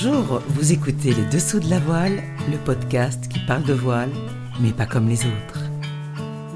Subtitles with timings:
[0.00, 2.22] Bonjour, vous écoutez Les Dessous de la Voile,
[2.52, 4.12] le podcast qui parle de voile,
[4.60, 5.64] mais pas comme les autres.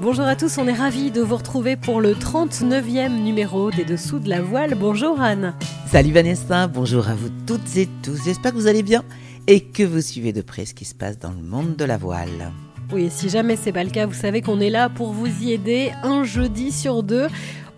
[0.01, 4.19] Bonjour à tous, on est ravis de vous retrouver pour le 39e numéro des Dessous
[4.19, 4.75] de la Voile.
[4.75, 5.55] Bonjour Anne.
[5.87, 9.03] Salut Vanessa, bonjour à vous toutes et tous, j'espère que vous allez bien
[9.47, 11.97] et que vous suivez de près ce qui se passe dans le monde de la
[11.97, 12.53] voile.
[12.93, 15.51] Oui, si jamais c'est pas le cas, vous savez qu'on est là pour vous y
[15.51, 17.27] aider un jeudi sur deux.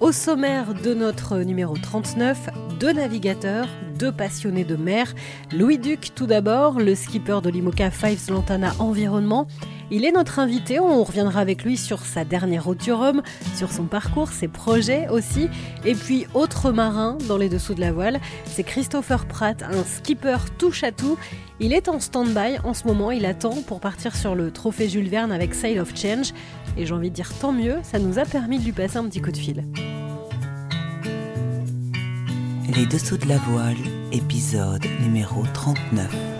[0.06, 5.12] Au sommaire de notre numéro 39, deux navigateurs, deux passionnés de mer.
[5.52, 9.48] Louis Duc tout d'abord, le skipper de l'IMOCA Fives Lantana Environnement.
[9.92, 13.22] Il est notre invité, on reviendra avec lui sur sa dernière route du Rhum,
[13.56, 15.48] sur son parcours, ses projets aussi.
[15.86, 20.38] Et puis autre marin dans les dessous de la voile, c'est Christopher Pratt, un skipper
[20.58, 21.18] touche à tout.
[21.60, 25.10] Il est en stand-by en ce moment, il attend pour partir sur le trophée Jules
[25.10, 26.34] Verne avec Sail of Change.
[26.78, 29.06] Et j'ai envie de dire tant mieux, ça nous a permis de lui passer un
[29.06, 29.64] petit coup de fil.
[32.76, 33.78] Les Dessous de la Voile,
[34.12, 36.35] épisode numéro 39.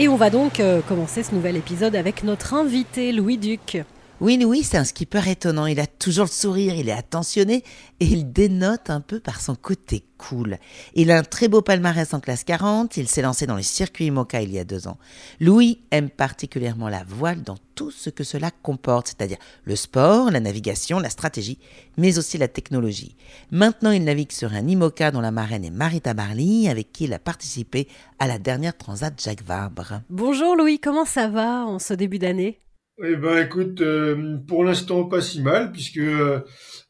[0.00, 3.82] Et on va donc euh, commencer ce nouvel épisode avec notre invité Louis Duc.
[4.20, 5.66] Oui, Louis, c'est un skipper étonnant.
[5.66, 7.62] Il a toujours le sourire, il est attentionné
[8.00, 10.58] et il dénote un peu par son côté cool.
[10.94, 12.96] Il a un très beau palmarès en classe 40.
[12.96, 14.98] Il s'est lancé dans les circuits Moka il y a deux ans.
[15.38, 20.40] Louis aime particulièrement la voile dans tout ce que cela comporte, c'est-à-dire le sport, la
[20.40, 21.60] navigation, la stratégie,
[21.96, 23.14] mais aussi la technologie.
[23.52, 27.12] Maintenant, il navigue sur un IMOCA dont la marraine est Marita Barley, avec qui il
[27.12, 27.86] a participé
[28.18, 30.00] à la dernière Transat Jacques Vabre.
[30.10, 32.58] Bonjour Louis, comment ça va en ce début d'année?
[33.00, 36.40] Eh ben écoute, euh, pour l'instant pas si mal puisque euh,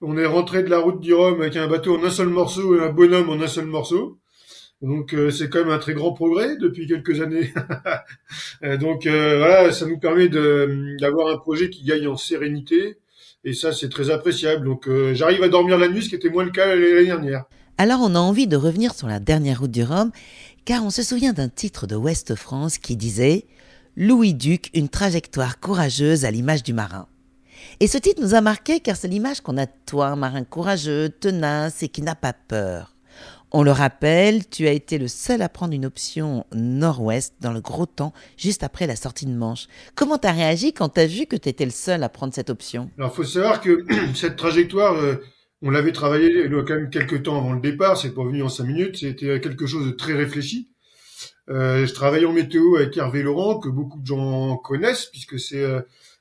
[0.01, 2.77] on est rentré de la route du Rhum avec un bateau en un seul morceau
[2.77, 4.19] et un bonhomme en un seul morceau.
[4.81, 7.53] Donc euh, c'est quand même un très grand progrès depuis quelques années.
[8.81, 12.97] Donc voilà, ça nous permet d'avoir un projet qui gagne en sérénité
[13.45, 14.65] et ça c'est très appréciable.
[14.65, 17.45] Donc j'arrive à dormir la nuit, ce qui était moins le cas l'année dernière.
[17.77, 20.10] Alors on a envie de revenir sur la dernière route du Rhum
[20.65, 23.47] car on se souvient d'un titre de Ouest France qui disait
[24.00, 27.09] Louis Duc, une trajectoire courageuse à l'image du marin.
[27.81, 30.44] Et ce titre nous a marqué car c'est l'image qu'on a de toi, un marin
[30.44, 32.94] courageux, tenace et qui n'a pas peur.
[33.50, 37.60] On le rappelle, tu as été le seul à prendre une option nord-ouest dans le
[37.60, 39.66] gros temps juste après la sortie de Manche.
[39.97, 42.92] Comment t'as réagi quand t'as vu que t'étais le seul à prendre cette option?
[42.98, 43.84] Alors faut savoir que
[44.15, 45.16] cette trajectoire, euh,
[45.60, 48.66] on l'avait travaillé quand même quelques temps avant le départ, c'est pas venu en cinq
[48.66, 50.69] minutes, c'était quelque chose de très réfléchi.
[51.50, 55.62] Euh, je travaille en météo avec Hervé Laurent, que beaucoup de gens connaissent, puisque c'est
[55.62, 55.81] euh,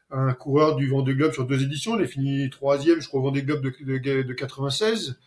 [0.09, 1.97] un coureur du Vendée Globe sur deux éditions.
[1.97, 5.19] Il a fini troisième, je crois, au Vendée Globe de, de, de 96,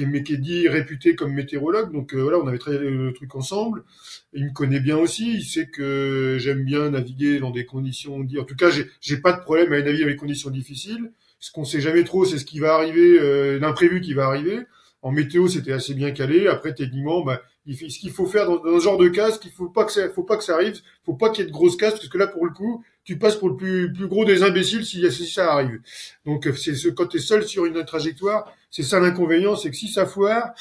[0.00, 1.92] mais qui est dit réputé comme météorologue.
[1.92, 3.84] Donc euh, voilà, on avait travaillé le truc ensemble.
[4.32, 5.34] Il me connaît bien aussi.
[5.34, 8.26] Il sait que j'aime bien naviguer dans des conditions.
[8.40, 8.70] En tout cas,
[9.00, 11.12] j'ai pas de problème à naviguer dans des conditions difficiles.
[11.38, 14.58] Ce qu'on sait jamais trop, c'est ce qui va arriver, l'imprévu qui va arriver.
[15.02, 16.48] En météo, c'était assez bien calé.
[16.48, 17.42] Après, techniquement, bah,
[17.74, 20.08] ce qu'il faut faire dans, dans, ce genre de casque, il faut pas que ça,
[20.10, 22.18] faut pas que ça arrive, faut pas qu'il y ait de grosses casques, parce que
[22.18, 25.26] là, pour le coup, tu passes pour le plus, plus gros des imbéciles si, si
[25.26, 25.80] ça arrive.
[26.24, 30.06] Donc, c'est ce, quand seul sur une trajectoire, c'est ça l'inconvénient, c'est que si ça
[30.06, 30.52] foire,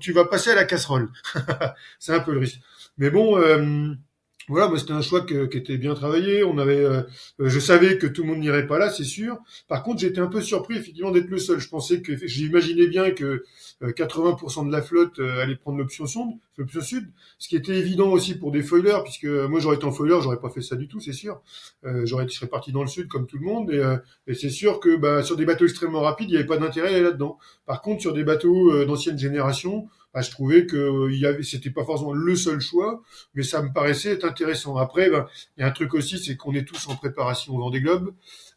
[0.00, 1.10] tu vas passer à la casserole.
[1.98, 2.60] c'est un peu le risque.
[2.98, 3.94] Mais bon, euh,
[4.48, 6.44] voilà, moi c'était un choix qui était bien travaillé.
[6.44, 7.02] On avait, euh,
[7.38, 9.38] je savais que tout le monde n'irait pas là, c'est sûr.
[9.68, 11.60] Par contre, j'étais un peu surpris effectivement d'être le seul.
[11.60, 13.44] Je pensais que, j'imaginais bien que
[13.82, 17.76] 80% euh, de la flotte euh, allait prendre l'option sud, l'option sud, ce qui était
[17.76, 20.76] évident aussi pour des foilers, puisque moi j'aurais été en foiler, j'aurais pas fait ça
[20.76, 21.40] du tout, c'est sûr.
[21.82, 23.82] j'aurais, je serais parti dans le sud comme tout le monde, et,
[24.30, 27.00] et c'est sûr que bah, sur des bateaux extrêmement rapides, il n'y avait pas d'intérêt
[27.00, 27.38] là-dedans.
[27.66, 31.42] Par contre, sur des bateaux d'ancienne génération, bah, je trouvais que euh, il y avait,
[31.42, 33.02] c'était pas forcément le seul choix,
[33.34, 34.76] mais ça me paraissait intéressant.
[34.76, 35.26] Après, ben,
[35.56, 38.14] il y a un truc aussi, c'est qu'on est tous en préparation au Vendée Globe.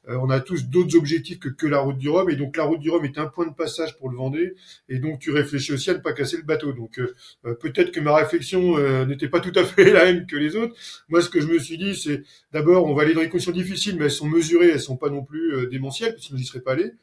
[0.07, 2.63] Euh, on a tous d'autres objectifs que, que la route du Rhum, et donc la
[2.63, 4.53] route du Rhum est un point de passage pour le Vendée,
[4.87, 6.73] et donc tu réfléchis aussi à ne pas casser le bateau.
[6.73, 7.15] Donc euh,
[7.55, 10.75] peut-être que ma réflexion n'était pas tout à fait la même que les autres.
[11.09, 12.21] Moi, ce que je me suis dit, c'est
[12.53, 15.09] d'abord, on va aller dans des conditions difficiles, mais elles sont mesurées, elles sont pas
[15.09, 16.93] non plus démentielles, sinon j'y serais pas allé.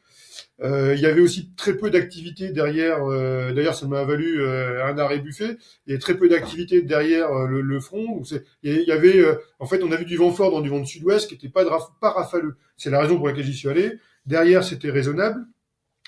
[0.62, 3.04] Euh, il y avait aussi très peu d'activité derrière.
[3.04, 5.56] Euh, D'ailleurs, ça m'a valu euh, un arrêt buffet.
[5.86, 8.22] Il y avait très peu d'activité derrière le, le, front.
[8.62, 9.24] Il y avait,
[9.58, 11.48] en fait, on a vu du vent fort dans du vent de sud-ouest qui n'était
[11.48, 11.64] pas,
[12.00, 12.56] pas rafaleux.
[12.76, 13.98] C'est la raison pour laquelle j'y suis allé.
[14.26, 15.44] Derrière, c'était raisonnable.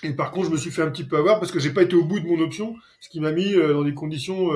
[0.02, 1.82] Et par contre, je me suis fait un petit peu avoir parce que j'ai pas
[1.82, 4.50] été au bout de mon option, ce qui m'a mis dans des conditions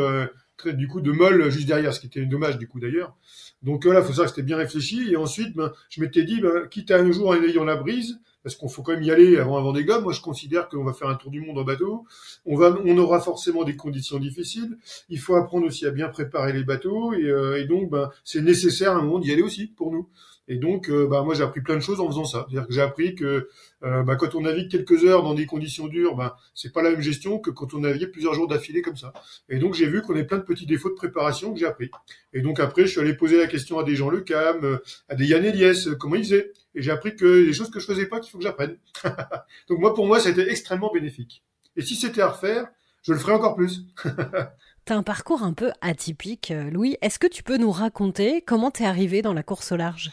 [0.69, 3.17] du coup de molle juste derrière, ce qui était dommage du coup d'ailleurs.
[3.63, 5.11] Donc là, il faut savoir que c'était bien réfléchi.
[5.11, 8.21] Et ensuite, ben, je m'étais dit, ben, quitte à un jour en ayant la brise,
[8.43, 10.05] parce qu'on faut quand même y aller avant avant des gommes.
[10.05, 12.07] Moi, je considère qu'on va faire un tour du monde en bateau.
[12.47, 14.79] On va, on aura forcément des conditions difficiles.
[15.11, 18.41] Il faut apprendre aussi à bien préparer les bateaux et, euh, et donc, ben, c'est
[18.41, 20.09] nécessaire à un moment d'y aller aussi pour nous.
[20.49, 22.47] Et donc, euh, bah, moi, j'ai appris plein de choses en faisant ça.
[22.49, 23.49] C'est-à-dire que j'ai appris que
[23.85, 26.91] euh, bah, quand on navigue quelques heures dans des conditions dures, bah, c'est pas la
[26.91, 29.13] même gestion que quand on naviguait plusieurs jours d'affilée comme ça.
[29.49, 31.91] Et donc, j'ai vu qu'on avait plein de petits défauts de préparation que j'ai appris.
[32.33, 34.79] Et donc, après, je suis allé poser la question à des gens Le Cam, euh,
[35.09, 36.53] à des Yann Eliès, comment ils faisaient.
[36.75, 38.77] Et j'ai appris que des choses que je faisais pas, qu'il faut que j'apprenne.
[39.69, 41.45] donc, moi, pour moi, c'était extrêmement bénéfique.
[41.77, 42.67] Et si c'était à refaire,
[43.03, 43.83] je le ferais encore plus.
[44.91, 46.97] Un parcours un peu atypique, Louis.
[47.01, 50.11] Est-ce que tu peux nous raconter comment t'es arrivé dans la course au large?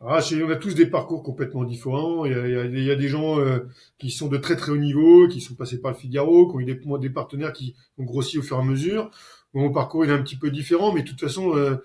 [0.00, 2.24] Ah, on a tous des parcours complètement différents.
[2.24, 3.66] Il y a, il y a, des gens euh,
[3.98, 6.60] qui sont de très très haut niveau, qui sont passés par le Figaro, qui ont
[6.60, 6.64] eu
[7.00, 9.10] des, partenaires qui ont grossi au fur et à mesure.
[9.52, 11.82] mon parcours est un petit peu différent, mais de toute façon, euh,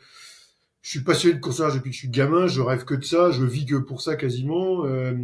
[0.86, 2.46] je suis passionné de course depuis que je suis gamin.
[2.46, 3.32] Je rêve que de ça.
[3.32, 4.86] Je vis que pour ça quasiment.
[4.86, 5.16] Euh,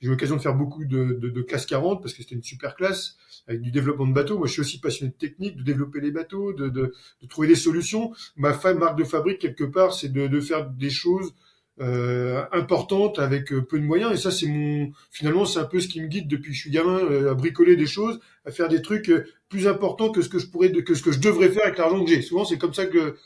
[0.00, 2.44] j'ai eu l'occasion de faire beaucoup de, de, de classe 40 parce que c'était une
[2.44, 3.16] super classe
[3.48, 4.38] avec du développement de bateaux.
[4.38, 6.92] Moi, je suis aussi passionné de technique, de développer les bateaux, de, de,
[7.28, 8.12] trouver des solutions.
[8.36, 11.34] Ma marque de fabrique quelque part, c'est de, faire des choses
[11.80, 15.80] euh, importante avec euh, peu de moyens et ça c'est mon finalement c'est un peu
[15.80, 18.50] ce qui me guide depuis que je suis gamin euh, à bricoler des choses à
[18.50, 19.10] faire des trucs
[19.50, 22.02] plus importants que ce que je pourrais que ce que je devrais faire avec l'argent
[22.02, 23.16] que j'ai souvent c'est comme ça que,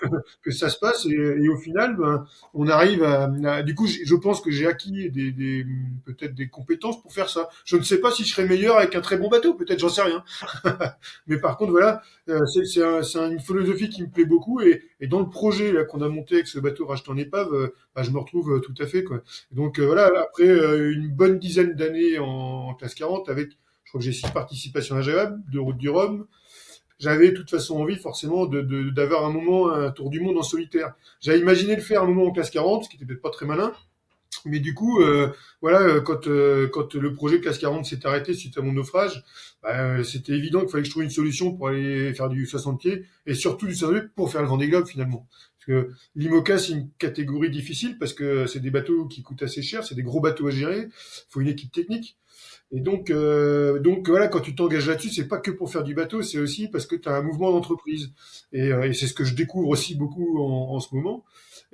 [0.42, 4.40] que, ça se passe et, au final ben, on arrive à, du coup je pense
[4.40, 5.66] que j'ai acquis des, des
[6.06, 8.96] peut-être des compétences pour faire ça je ne sais pas si je serais meilleur avec
[8.96, 10.24] un très bon bateau peut-être j'en sais rien
[11.26, 15.20] mais par contre voilà c'est un, une philosophie qui me plaît beaucoup et, et dans
[15.20, 18.18] le projet là qu'on a monté avec ce bateau racheté en épave bah, je me
[18.18, 19.04] retrouve euh, tout à fait.
[19.04, 19.22] Quoi.
[19.52, 23.50] Donc euh, voilà, après euh, une bonne dizaine d'années en, classe 40, avec,
[23.94, 26.26] crois que j'ai six participations agréables de route du Rhum,
[26.98, 30.94] j'avais de toute façon envie forcément d'avoir un moment, un tour du monde en solitaire.
[31.20, 33.46] J'avais imaginé le faire un moment en classe 40, ce qui était peut-être pas très
[33.46, 33.72] malin.
[34.46, 35.28] Mais du coup, euh,
[35.62, 36.26] voilà, quand
[36.72, 39.22] quand le projet classe 40 s'est arrêté suite à mon naufrage,
[39.62, 42.80] bah, c'était évident qu'il fallait que je trouve une solution pour aller faire du 60
[42.80, 45.28] pieds et surtout du 60 pieds pour faire le Vendée Globe finalement.
[45.66, 49.84] Que l'IMOCA, c'est une catégorie difficile parce que c'est des bateaux qui coûtent assez cher,
[49.84, 52.16] c'est des gros bateaux à gérer, il faut une équipe technique.
[52.72, 55.94] Et donc, euh, donc voilà, quand tu t'engages là-dessus, c'est pas que pour faire du
[55.94, 58.10] bateau, c'est aussi parce que tu as un mouvement d'entreprise.
[58.52, 61.24] Et, euh, et c'est ce que je découvre aussi beaucoup en ce moment.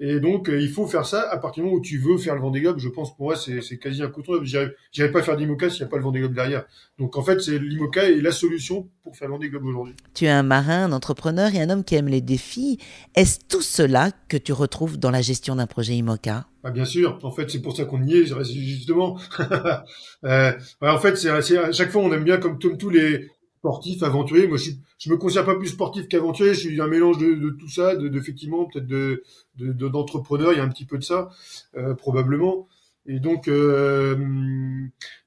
[0.02, 2.34] Et donc, euh, il faut faire ça à partir du moment où tu veux faire
[2.34, 2.78] le Vendée Globe.
[2.78, 4.46] Je pense pour moi, c'est quasi incontournable.
[4.92, 6.64] J'irai pas faire d'IMOCA s'il n'y a pas le Vendée Globe derrière.
[6.98, 9.94] Donc, en fait, c'est l'IMOCA est la solution pour faire le Vendée Globe aujourd'hui.
[10.14, 12.78] Tu es un marin, un entrepreneur et un homme qui aime les défis.
[13.14, 16.46] Est-ce tout cela que tu retrouves dans la gestion d'un projet IMOCA?
[16.64, 17.18] Ah, bien sûr.
[17.22, 19.18] En fait, c'est pour ça qu'on y est, justement.
[20.24, 23.28] euh, en fait, c'est à chaque fois, on aime bien, comme tous les,
[23.60, 24.48] sportif, aventurier.
[24.48, 26.54] Moi, je, je me considère pas plus sportif qu'aventurier.
[26.54, 29.22] Je suis un mélange de, de tout ça, de, effectivement, peut-être de
[29.56, 30.52] d'entrepreneur.
[30.52, 31.30] il y a un petit peu de ça,
[31.76, 32.68] euh, probablement.
[33.10, 34.14] Et donc, euh,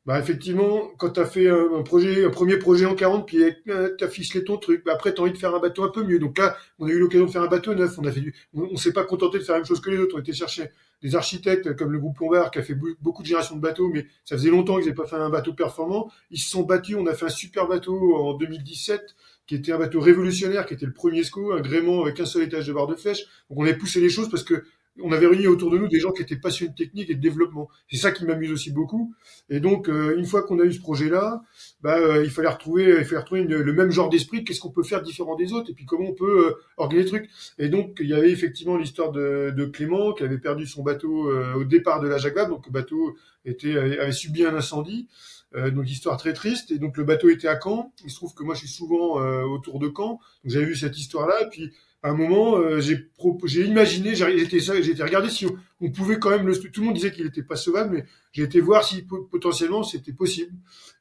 [0.05, 3.93] bah effectivement, quand tu as fait un, projet, un premier projet en 40, puis euh,
[3.97, 5.89] tu as ficelé ton truc, bah après tu as envie de faire un bateau un
[5.89, 6.17] peu mieux.
[6.17, 7.99] Donc là, on a eu l'occasion de faire un bateau neuf.
[7.99, 9.97] On a fait du, on, s'est pas contenté de faire la même chose que les
[9.97, 10.15] autres.
[10.15, 10.69] On était chercher
[11.01, 14.05] des architectes comme le groupe Lombard qui a fait beaucoup de générations de bateaux, mais
[14.23, 16.09] ça faisait longtemps qu'ils n'avaient pas fait un bateau performant.
[16.31, 16.95] Ils se sont battus.
[16.97, 19.13] On a fait un super bateau en 2017
[19.45, 22.43] qui était un bateau révolutionnaire, qui était le premier SCO, un gréement avec un seul
[22.43, 23.25] étage de barre de flèche.
[23.49, 24.63] Donc on a poussé les choses parce que
[25.01, 27.21] on avait réuni autour de nous des gens qui étaient passionnés de technique et de
[27.21, 27.67] développement.
[27.89, 29.13] C'est ça qui m'amuse aussi beaucoup.
[29.49, 31.41] Et donc, euh, une fois qu'on a eu ce projet-là,
[31.81, 34.43] bah, euh, il fallait retrouver, il fallait retrouver le même genre d'esprit.
[34.43, 37.19] Qu'est-ce qu'on peut faire différent des autres Et puis comment on peut euh, organiser le
[37.19, 40.83] truc Et donc, il y avait effectivement l'histoire de, de, Clément qui avait perdu son
[40.83, 43.15] bateau au départ de la Jacques Donc, le bateau
[43.45, 45.07] était, avait subi un incendie.
[45.55, 47.91] donc histoire très triste et donc le bateau était à Caen.
[48.03, 49.15] Il se trouve que moi je suis souvent
[49.45, 51.41] autour de Caen, donc j'avais vu cette histoire-là.
[51.41, 51.71] Et puis
[52.03, 53.09] à un moment, euh, j'ai
[53.45, 55.47] j'ai imaginé, j'ai été, été regardé si
[55.79, 58.43] on, pouvait quand même le, tout le monde disait qu'il n'était pas sauvable, mais j'ai
[58.43, 60.51] été voir si potentiellement c'était possible.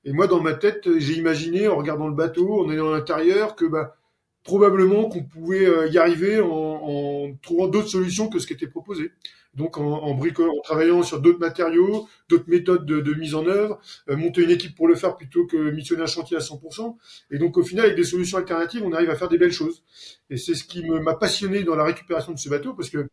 [0.04, 3.56] Et moi, dans ma tête, j'ai imaginé en regardant le bateau, en allant à l'intérieur,
[3.56, 3.96] que bah
[4.44, 8.66] probablement qu'on pouvait euh, y arriver en, en trouvant d'autres solutions que ce qui était
[8.66, 9.12] proposé
[9.54, 13.46] donc en, en bricolant, en travaillant sur d'autres matériaux, d'autres méthodes de, de, mise en
[13.46, 16.96] œuvre, euh, monter une équipe pour le faire plutôt que missionner un chantier à 100%.
[17.30, 19.82] Et donc au final, avec des solutions alternatives, on arrive à faire des belles choses.
[20.30, 23.06] Et c'est ce qui m'a passionné dans la récupération de ce bateau, parce que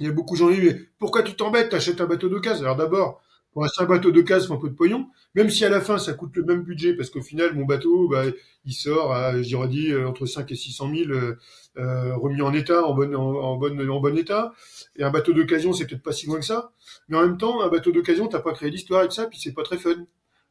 [0.00, 2.62] il y a beaucoup de gens qui disent, pourquoi tu t'embêtes, t'achètes un bateau case
[2.62, 3.20] Alors d'abord,
[3.52, 6.14] pour un bateau de faut un peu de pognon, même si à la fin ça
[6.14, 8.24] coûte le même budget, parce qu'au final mon bateau, bah,
[8.64, 11.36] il sort à, dit euh, entre 5 et 600 000 euh,
[11.76, 14.52] euh, remis en état, en bon, en, bonne, en bon état.
[14.96, 16.72] Et un bateau d'occasion, c'est peut-être pas si loin que ça,
[17.08, 19.52] mais en même temps, un bateau d'occasion, t'as pas créé d'histoire avec ça, puis c'est
[19.52, 20.06] pas très fun.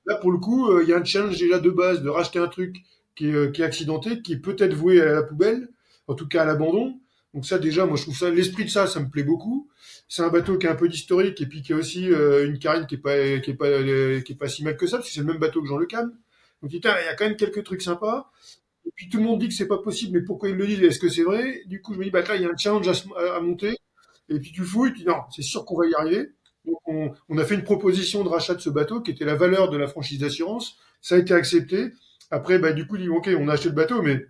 [0.05, 2.47] Là, pour le coup, il y a un challenge déjà de base de racheter un
[2.47, 2.77] truc
[3.15, 5.69] qui est, qui est accidenté, qui est peut-être voué à la poubelle,
[6.07, 7.00] en tout cas à l'abandon.
[7.33, 9.69] Donc ça déjà, moi je trouve ça, l'esprit de ça, ça me plaît beaucoup.
[10.07, 12.59] C'est un bateau qui a un peu d'historique et puis qui a aussi euh, une
[12.59, 13.81] carène qui est pas qui est pas
[14.21, 15.77] qui est pas si mal que ça parce que c'est le même bateau que Jean
[15.77, 16.11] Le Cam.
[16.61, 18.31] Donc il y a quand même quelques trucs sympas.
[18.85, 20.83] Et puis tout le monde dit que c'est pas possible, mais pourquoi ils le disent?
[20.83, 21.61] Est-ce que c'est vrai?
[21.67, 23.77] Du coup, je me dis bah là, il y a un challenge à, monter.
[24.29, 26.31] Et puis tu fouilles, tu dis non, c'est sûr qu'on va y arriver.
[26.65, 29.35] Donc on, on, a fait une proposition de rachat de ce bateau qui était la
[29.35, 30.77] valeur de la franchise d'assurance.
[31.01, 31.91] Ça a été accepté.
[32.31, 34.25] Après, bah, du coup, il dit, ok, on a acheté le bateau, mais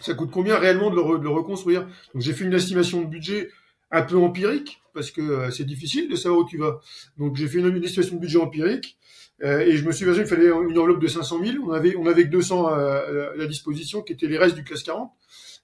[0.00, 1.86] ça coûte combien réellement de le, reconstruire?
[2.14, 3.50] Donc j'ai fait une estimation de budget
[3.90, 6.80] un peu empirique, parce que euh, c'est difficile de savoir où tu vas.
[7.16, 8.98] Donc j'ai fait une, estimation de budget empirique,
[9.42, 11.64] euh, et je me suis dit qu'il fallait une enveloppe de 500 000.
[11.66, 14.64] On avait, on avait que 200 à, à, la disposition, qui étaient les restes du
[14.64, 15.10] classe 40.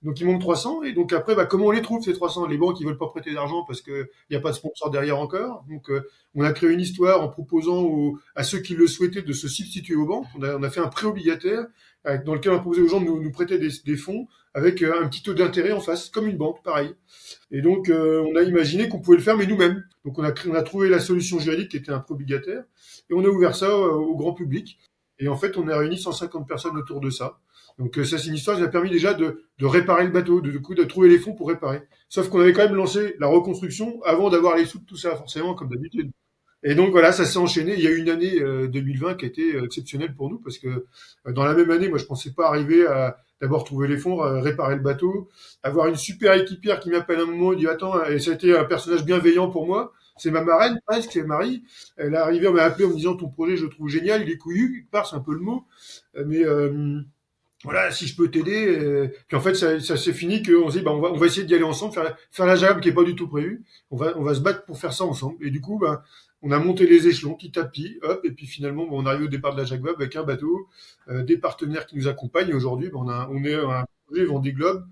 [0.02, 2.58] Donc il manque 300 et donc après bah, comment on les trouve ces 300 Les
[2.58, 5.18] banques ils veulent pas prêter d'argent parce que il y a pas de sponsor derrière
[5.18, 5.64] encore.
[5.68, 6.02] Donc euh,
[6.34, 9.48] on a créé une histoire en proposant aux, à ceux qui le souhaitaient de se
[9.48, 10.26] substituer aux banques.
[10.38, 11.66] On a, on a fait un prêt obligataire
[12.26, 14.82] dans lequel on a proposé aux gens de nous, nous prêter des, des, fonds avec
[14.82, 16.94] euh, un petit taux d'intérêt en face, comme une banque, pareil.
[17.50, 19.84] Et donc euh, on a imaginé qu'on pouvait le faire mais nous-mêmes.
[20.04, 22.64] Donc on a, on a trouvé la solution juridique qui était un prêt obligataire
[23.08, 24.78] et on a ouvert ça au grand public.
[25.18, 27.38] Et en fait on a réuni 150 personnes autour de ça.
[27.78, 30.40] Donc euh, ça, c'est une histoire qui a permis déjà de, de réparer le bateau,
[30.40, 31.82] de, coup, de trouver les fonds pour réparer.
[32.08, 35.16] Sauf qu'on avait quand même lancé la reconstruction avant d'avoir les sous de tout ça,
[35.16, 36.10] forcément, comme d'habitude.
[36.66, 37.74] Et donc voilà, ça s'est enchaîné.
[37.74, 40.38] Il y a eu une année euh, 2020 qui a été euh, exceptionnelle pour nous
[40.38, 40.68] parce que
[41.26, 44.16] euh, dans la même année, moi, je pensais pas arriver à d'abord trouver les fonds,
[44.40, 45.28] réparer le bateau,
[45.62, 48.64] avoir une super équipière qui m'appelle un moment, dit attends, et ça a été un
[48.64, 49.92] personnage bienveillant pour moi.
[50.16, 51.62] C'est ma marraine, presque, c'est Marie.
[51.98, 54.22] Elle est arrivée, elle m'a appelé en me disant ton projet, je le trouve génial,
[54.22, 55.64] il est couillu, part, c'est un peu le mot,
[56.24, 56.42] mais
[57.64, 58.66] voilà, si je peux t'aider.
[58.68, 61.16] Euh, puis en fait, ça, ça s'est fini qu'on se dit, bah, on va, on
[61.16, 63.64] va essayer d'y aller ensemble, faire, faire la jab qui est pas du tout prévue.
[63.90, 65.44] On va, on va se battre pour faire ça ensemble.
[65.44, 66.04] Et du coup, bah,
[66.42, 69.22] on a monté les échelons petit à petit, hop, et puis finalement, bah, on arrive
[69.24, 70.68] au départ de la Jacques avec un bateau,
[71.08, 72.54] euh, des partenaires qui nous accompagnent.
[72.54, 74.86] Aujourd'hui, bah, on, a, on est un projet Vendée Globe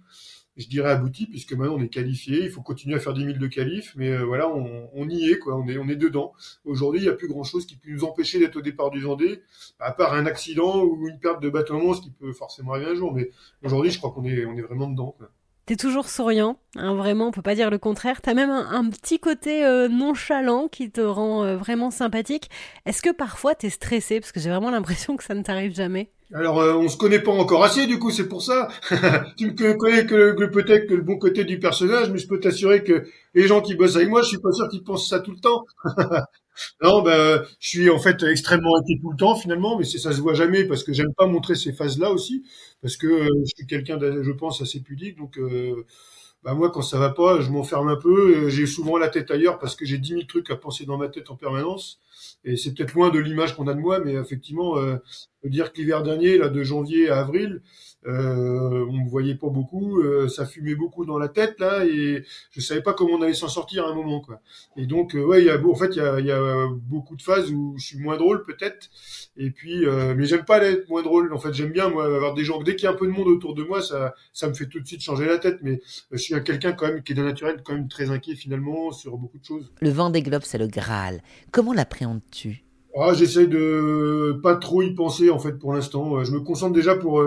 [0.57, 2.45] je dirais abouti puisque maintenant on est qualifié.
[2.45, 5.39] Il faut continuer à faire 10 000 de qualif, mais euh, voilà, on, y est
[5.39, 5.57] quoi.
[5.57, 6.33] On est on est dedans.
[6.65, 9.01] Aujourd'hui, il n'y a plus grand chose qui peut nous empêcher d'être au départ du
[9.01, 9.43] Vendée,
[9.79, 12.95] à part un accident ou une perte de bateau ce qui peut forcément arriver un
[12.95, 13.13] jour.
[13.13, 13.31] Mais
[13.63, 15.17] aujourd'hui, je crois qu'on est on est vraiment dedans.
[15.65, 18.21] T'es toujours souriant, hein, vraiment, on peut pas dire le contraire.
[18.21, 22.51] T'as même un, un, petit côté euh, nonchalant qui te rend euh, vraiment sympathique.
[22.85, 24.19] Est-ce que parfois t'es stressé?
[24.19, 26.11] Parce que j'ai vraiment l'impression que ça ne t'arrive jamais.
[26.35, 28.69] Alors, euh, on se connaît pas encore assez, du coup, c'est pour ça.
[29.37, 32.41] tu ne connais que, que peut-être que le bon côté du personnage, mais je peux
[32.41, 35.21] t'assurer que les gens qui bossent avec moi, je suis pas sûr qu'ils pensent ça
[35.21, 35.67] tout le temps.
[36.83, 40.21] non, ben, je suis en fait extrêmement inquiet tout le temps finalement, mais ça se
[40.21, 42.45] voit jamais parce que j'aime pas montrer ces phases-là aussi,
[42.81, 45.85] parce que euh, je suis quelqu'un, je pense, assez pudique, donc euh,
[46.45, 49.59] bah moi quand ça va pas, je m'enferme un peu, j'ai souvent la tête ailleurs
[49.59, 52.01] parce que j'ai dix mille trucs à penser dans ma tête en permanence,
[52.45, 54.97] et c'est peut-être loin de l'image qu'on a de moi, mais effectivement, euh,
[55.45, 57.63] dire que l'hiver dernier, là de janvier à avril,
[58.07, 62.25] euh, on me voyait pas beaucoup, euh, ça fumait beaucoup dans la tête là, et
[62.51, 64.41] je savais pas comment on allait s'en sortir à un moment quoi.
[64.77, 67.23] Et donc euh, ouais, y a en fait il y a, y a, beaucoup de
[67.23, 68.91] phases où je suis moins drôle peut-être,
[69.37, 71.33] et puis euh, mais j'aime pas être moins drôle.
[71.33, 73.13] En fait j'aime bien moi avoir des gens dès qu'il y a un peu de
[73.13, 75.59] monde autour de moi, ça ça me fait tout de suite changer la tête.
[75.63, 75.81] Mais
[76.11, 79.17] je suis quelqu'un quand même qui est d'un naturel quand même très inquiet finalement sur
[79.17, 79.73] beaucoup de choses.
[79.81, 81.23] Le vent des globes c'est le Graal.
[81.53, 82.65] Comment l'appréhendes-tu?
[82.99, 86.25] Ah, j'essaie de pas trop y penser en fait pour l'instant.
[86.25, 87.23] Je me concentre déjà pour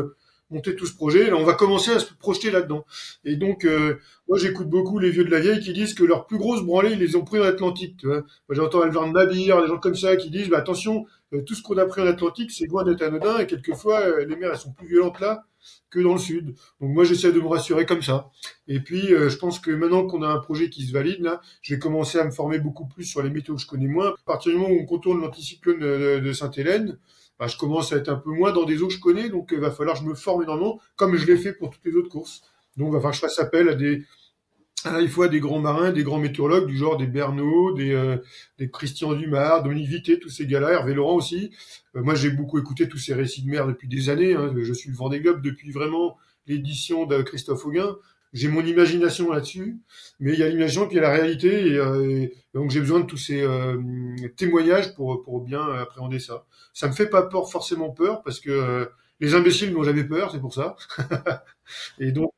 [0.49, 1.29] monter tout ce projet.
[1.29, 2.85] Là, on va commencer à se projeter là-dedans.
[3.23, 6.27] Et donc, euh, moi, j'écoute beaucoup les vieux de la vieille qui disent que leur
[6.27, 7.97] plus grosse branlée, ils les ont pris en Atlantique.
[7.97, 11.41] Tu vois moi, j'entends Alvin Nabir, des gens comme ça qui disent, bah, attention, euh,
[11.41, 13.39] tout ce qu'on a pris en Atlantique, c'est loin d'être anodin.
[13.39, 15.45] Et quelquefois, euh, les mers, elles sont plus violentes là
[15.89, 16.53] que dans le sud.
[16.79, 18.29] Donc moi, j'essaie de me rassurer comme ça.
[18.67, 21.73] Et puis, je pense que maintenant qu'on a un projet qui se valide, là, je
[21.73, 24.09] vais commencer à me former beaucoup plus sur les météos que je connais moins.
[24.09, 26.99] À partir du moment où on contourne l'anticyclone de Sainte-Hélène,
[27.39, 29.49] bah, je commence à être un peu moins dans des eaux que je connais, donc
[29.51, 31.95] il va falloir que je me forme énormément, comme je l'ai fait pour toutes les
[31.95, 32.41] autres courses.
[32.77, 34.03] Donc il va falloir que je fasse appel à des
[34.85, 38.17] à la fois des grands marins, des grands météorologues du genre des Bernot, des, euh,
[38.59, 41.51] des Christian Dumas, Dominique Vité, tous ces gars-là, Hervé Laurent aussi.
[41.95, 44.35] Euh, moi, j'ai beaucoup écouté tous ces récits de mer depuis des années.
[44.35, 44.53] Hein.
[44.55, 47.95] Je suis le Vendée Globe depuis vraiment l'édition de Christophe Auguin
[48.35, 49.77] j'ai mon imagination là-dessus,
[50.19, 52.81] mais il y a l'imagination puis il y a la réalité, et, euh, donc j'ai
[52.81, 53.81] besoin de tous ces euh,
[54.35, 56.45] témoignages pour, pour bien appréhender ça.
[56.73, 58.85] Ça me fait pas forcément peur, parce que euh,
[59.21, 60.75] les imbéciles n'ont jamais peur, c'est pour ça.
[61.99, 62.33] et donc,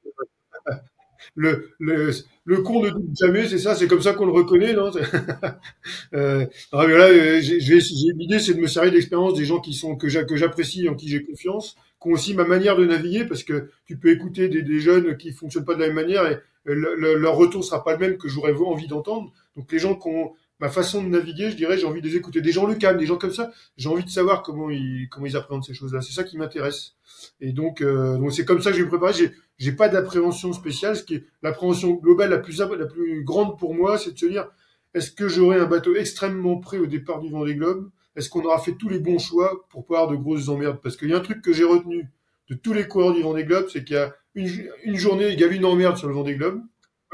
[1.36, 2.12] le, le,
[2.46, 4.92] le con ne doute jamais, c'est ça, c'est comme ça qu'on le reconnaît, non
[6.14, 9.96] euh, non, mais là, euh, l'idée, c'est de me servir d'expérience des gens qui sont
[9.96, 13.70] que j'apprécie, en qui j'ai confiance, qui ont aussi ma manière de naviguer, parce que
[13.86, 17.16] tu peux écouter des, des jeunes qui fonctionnent pas de la même manière et le,
[17.16, 19.32] leur retour sera pas le même que j'aurais envie d'entendre.
[19.56, 22.16] Donc les gens qui ont ma façon de naviguer, je dirais, j'ai envie de les
[22.16, 22.42] écouter.
[22.42, 25.26] Des gens le calment, des gens comme ça, j'ai envie de savoir comment ils, comment
[25.26, 26.02] ils appréhendent ces choses-là.
[26.02, 26.96] C'est ça qui m'intéresse.
[27.42, 29.14] Et donc, euh, donc c'est comme ça que je vais me préparer.
[29.14, 30.96] J'ai, j'ai pas d'appréhension spéciale.
[30.96, 34.26] Ce qui est l'appréhension globale la plus, la plus grande pour moi, c'est de se
[34.26, 34.50] dire,
[34.94, 37.90] est-ce que j'aurai un bateau extrêmement prêt au départ du Vendée Globe?
[38.16, 40.80] Est-ce qu'on aura fait tous les bons choix pour pas avoir de grosses emmerdes?
[40.82, 42.10] Parce qu'il y a un truc que j'ai retenu
[42.50, 44.50] de tous les coureurs du Vendée Globe, c'est qu'il y a une,
[44.86, 46.62] une journée égale une emmerde sur le Vendée Globe.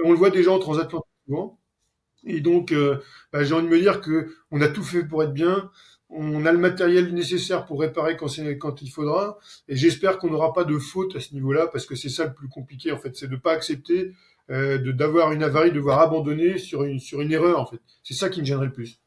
[0.03, 1.07] On le voit déjà en transatlantique.
[2.25, 2.97] Et donc, euh,
[3.31, 5.69] bah, j'ai envie de me dire que on a tout fait pour être bien.
[6.09, 9.39] On a le matériel nécessaire pour réparer quand, il faudra.
[9.67, 12.33] Et j'espère qu'on n'aura pas de faute à ce niveau-là, parce que c'est ça le
[12.33, 13.15] plus compliqué, en fait.
[13.15, 14.13] C'est de pas accepter
[14.51, 17.79] euh, d'avoir une avarie, de devoir abandonner sur une, sur une erreur, en fait.
[18.03, 18.99] C'est ça qui me gênerait le plus.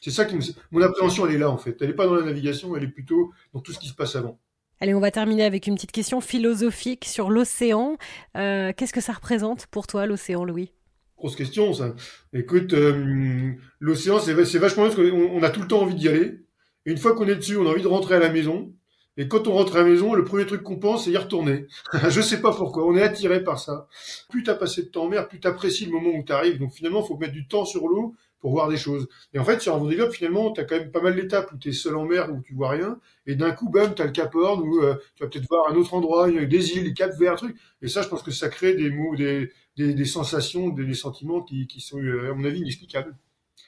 [0.00, 0.42] C'est ça qui me...
[0.70, 1.76] Mon appréhension, elle est là, en fait.
[1.80, 4.16] Elle n'est pas dans la navigation, elle est plutôt dans tout ce qui se passe
[4.16, 4.38] avant.
[4.80, 7.98] Allez, on va terminer avec une petite question philosophique sur l'océan.
[8.36, 10.72] Euh, Qu'est-ce que ça représente pour toi, l'océan, Louis?
[11.18, 11.94] Grosse question, ça.
[12.32, 16.08] Écoute, euh, l'océan, c'est, vachement bien parce qu'on on a tout le temps envie d'y
[16.08, 16.40] aller.
[16.86, 18.72] Et une fois qu'on est dessus, on a envie de rentrer à la maison.
[19.16, 21.66] Et quand on rentre à la maison, le premier truc qu'on pense, c'est y retourner.
[22.08, 23.88] je sais pas pourquoi, on est attiré par ça.
[24.30, 26.58] Plus t'as passé de temps en mer, plus t'apprécies le moment où t'arrives.
[26.58, 29.08] Donc finalement, faut mettre du temps sur l'eau pour voir des choses.
[29.32, 31.58] Et en fait, sur un Vendée finalement, tu as quand même pas mal d'étapes où
[31.58, 34.06] tu es seul en mer, où tu vois rien, et d'un coup, bam, tu as
[34.06, 36.94] le Cap Horn, où euh, tu vas peut-être voir un autre endroit, des îles, des
[36.94, 37.56] Cap Vert, truc.
[37.82, 40.94] Et ça, je pense que ça crée des mots, des, des, des sensations, des, des
[40.94, 43.16] sentiments qui, qui sont, euh, à mon avis, inexplicables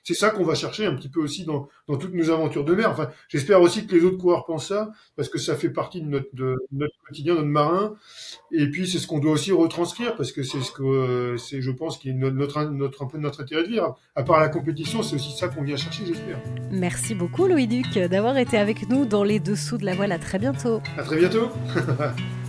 [0.02, 2.74] c'est ça qu'on va chercher un petit peu aussi dans, dans toutes nos aventures de
[2.74, 2.90] mer.
[2.90, 6.06] Enfin, j'espère aussi que les autres coureurs pensent ça, parce que ça fait partie de
[6.06, 7.94] notre, de notre quotidien, notre marin.
[8.52, 11.70] Et puis, c'est ce qu'on doit aussi retranscrire, parce que c'est ce que, c'est, je
[11.70, 13.98] pense, qui est notre, notre, un peu notre intérêt de vivre.
[14.14, 16.40] À part la compétition, c'est aussi ça qu'on vient chercher, j'espère.
[16.70, 20.12] Merci beaucoup, Louis Duc, d'avoir été avec nous dans les dessous de la voile.
[20.12, 20.80] À très bientôt.
[20.96, 21.48] À très bientôt.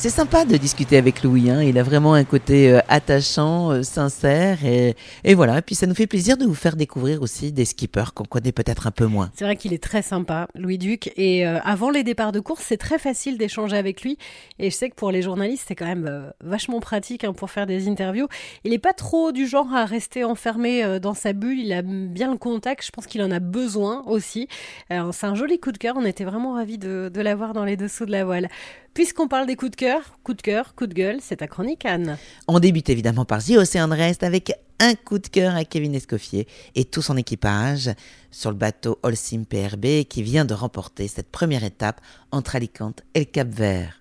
[0.00, 1.50] C'est sympa de discuter avec Louis.
[1.50, 1.62] Hein.
[1.62, 4.64] Il a vraiment un côté euh, attachant, euh, sincère.
[4.64, 5.58] Et, et, voilà.
[5.58, 8.50] Et puis ça nous fait plaisir de vous faire découvrir aussi des skippers qu'on connaît
[8.50, 9.30] peut-être un peu moins.
[9.34, 11.12] C'est vrai qu'il est très sympa, Louis Duc.
[11.18, 14.16] Et euh, avant les départs de course, c'est très facile d'échanger avec lui.
[14.58, 17.66] Et je sais que pour les journalistes, c'est quand même vachement pratique hein, pour faire
[17.66, 18.26] des interviews.
[18.64, 21.60] Il n'est pas trop du genre à rester enfermé dans sa bulle.
[21.60, 22.86] Il a bien le contact.
[22.86, 24.48] Je pense qu'il en a besoin aussi.
[24.88, 25.96] C'est un joli coup de cœur.
[25.98, 28.48] On était vraiment ravis de, de l'avoir dans les dessous de la voile.
[28.94, 31.84] Puisqu'on parle des coups de cœur, coup de cœur, coup de gueule, c'est ta chronique,
[31.84, 32.18] Anne.
[32.48, 36.48] On débute évidemment par The Ocean Rest avec un coup de cœur à Kevin Escoffier
[36.74, 37.90] et tout son équipage
[38.30, 42.00] sur le bateau Holcim PRB qui vient de remporter cette première étape
[42.32, 43.99] entre Alicante et le Cap Vert.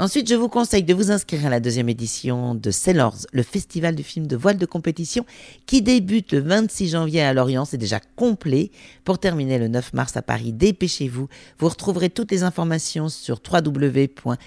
[0.00, 3.94] Ensuite, je vous conseille de vous inscrire à la deuxième édition de Sailors, le festival
[3.94, 5.26] du film de voile de compétition
[5.66, 7.66] qui débute le 26 janvier à Lorient.
[7.66, 8.70] C'est déjà complet.
[9.04, 11.28] Pour terminer le 9 mars à Paris, dépêchez-vous.
[11.58, 14.46] Vous retrouverez toutes les informations sur www.sailors.com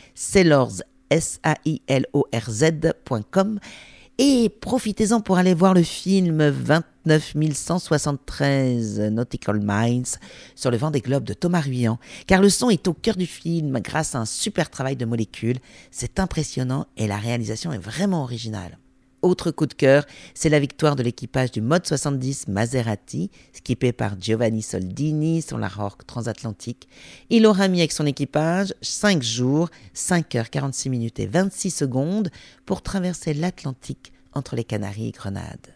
[4.17, 10.17] et profitez-en pour aller voir le film 29 173 Nautical Miles
[10.56, 13.26] sur le vent des globes de Thomas Ruyant, car le son est au cœur du
[13.26, 15.58] film grâce à un super travail de molécules.
[15.91, 18.78] C'est impressionnant et la réalisation est vraiment originale.
[19.23, 24.19] Autre coup de cœur, c'est la victoire de l'équipage du Mode 70 Maserati, skippé par
[24.19, 26.89] Giovanni Soldini sur la Roque transatlantique.
[27.29, 32.31] Il aura mis avec son équipage 5 jours, 5 heures 46 minutes et 26 secondes
[32.65, 35.73] pour traverser l'Atlantique entre les Canaries et Grenade.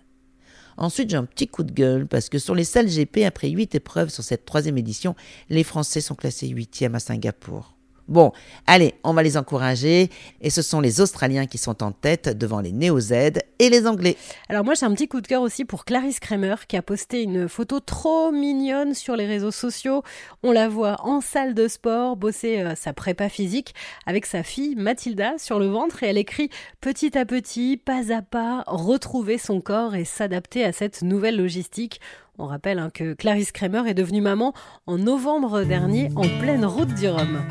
[0.75, 3.75] Ensuite, j'ai un petit coup de gueule parce que sur les salles GP, après 8
[3.75, 5.15] épreuves sur cette troisième édition,
[5.49, 7.76] les Français sont classés 8e à Singapour.
[8.07, 8.31] Bon,
[8.67, 10.09] allez, on va les encourager.
[10.41, 13.11] Et ce sont les Australiens qui sont en tête devant les Néo-Z
[13.59, 14.15] et les Anglais.
[14.47, 17.23] Alors moi, j'ai un petit coup de cœur aussi pour Clarisse Kramer qui a posté
[17.23, 20.03] une photo trop mignonne sur les réseaux sociaux.
[20.41, 24.75] On la voit en salle de sport bosser euh, sa prépa physique avec sa fille
[24.75, 29.59] Mathilda sur le ventre et elle écrit petit à petit, pas à pas, retrouver son
[29.59, 31.99] corps et s'adapter à cette nouvelle logistique.
[32.39, 34.53] On rappelle hein, que Clarisse Kramer est devenue maman
[34.85, 37.41] en novembre dernier en pleine route du Rhum.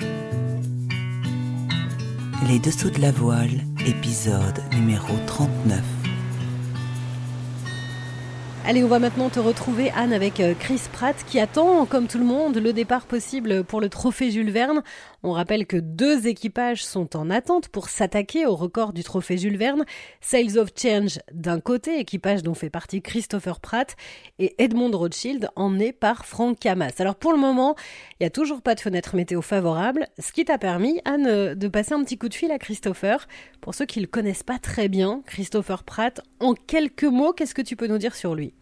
[2.45, 5.81] Les Dessous de la Voile, épisode numéro 39.
[8.67, 12.19] Allez, on va maintenant te retrouver, Anne, avec euh, Chris Pratt, qui attend, comme tout
[12.19, 14.83] le monde, le départ possible pour le trophée Jules Verne.
[15.27, 19.57] On rappelle que deux équipages sont en attente pour s'attaquer au record du trophée Jules
[19.57, 19.85] Verne.
[20.21, 23.97] Sales of Change d'un côté, équipage dont fait partie Christopher Pratt,
[24.39, 26.93] et Edmond Rothschild emmené par Frank Camas.
[27.01, 27.75] Alors pour le moment,
[28.13, 31.69] il n'y a toujours pas de fenêtre météo favorable, ce qui t'a permis, Anne, de
[31.69, 33.27] passer un petit coup de fil à Christopher.
[33.61, 37.55] Pour ceux qui ne le connaissent pas très bien, Christopher Pratt, en quelques mots, qu'est-ce
[37.57, 38.55] que tu peux nous dire sur lui?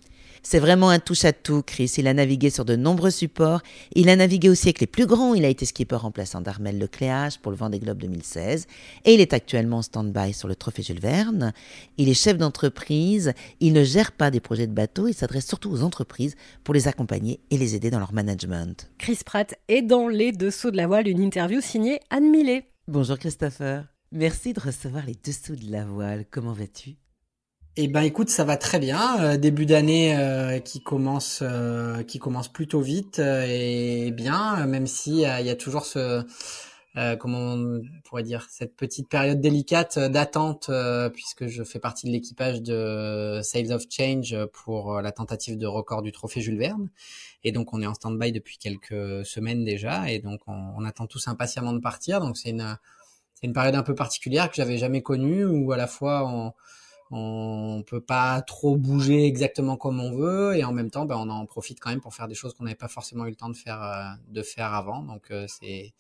[0.47, 1.91] C'est vraiment un touche-à-tout, Chris.
[1.97, 3.63] Il a navigué sur de nombreux supports.
[3.95, 5.33] Il a navigué aussi avec les plus grands.
[5.33, 8.67] Il a été skipper remplaçant d'Armel Lecléage pour le Vendée Globe 2016.
[9.07, 11.55] Et il est actuellement en stand-by sur le Trophée Jules Verne.
[11.97, 13.33] Il est chef d'entreprise.
[13.61, 15.09] Il ne gère pas des projets de bateau.
[15.09, 18.91] Il s'adresse surtout aux entreprises pour les accompagner et les aider dans leur management.
[18.99, 22.69] Chris Pratt est dans les dessous de la voile, une interview signée Anne Millet.
[22.87, 23.87] Bonjour Christopher.
[24.13, 26.27] Merci de recevoir les dessous de la voile.
[26.31, 26.97] Comment vas-tu?
[27.77, 29.21] Eh ben écoute, ça va très bien.
[29.21, 35.23] Euh, début d'année euh, qui commence euh, qui commence plutôt vite et bien, même si
[35.23, 36.25] il y a toujours ce
[37.19, 40.71] comment on pourrait dire cette petite période délicate d'attente
[41.13, 46.03] puisque je fais partie de l'équipage de Sales of Change pour la tentative de record
[46.03, 46.91] du trophée Jules Verne
[47.43, 51.09] et donc on est en stand-by depuis quelques semaines déjà et donc on, on attend
[51.09, 52.21] tous impatiemment de partir.
[52.21, 52.79] Donc c'est une
[53.35, 56.53] c'est une période un peu particulière que j'avais jamais connue où à la fois on
[57.11, 61.29] on peut pas trop bouger exactement comme on veut et en même temps ben, on
[61.29, 63.51] en profite quand même pour faire des choses qu'on n'avait pas forcément eu le temps
[63.51, 65.03] de faire euh, de faire avant.
[65.03, 65.95] Donc euh, c'est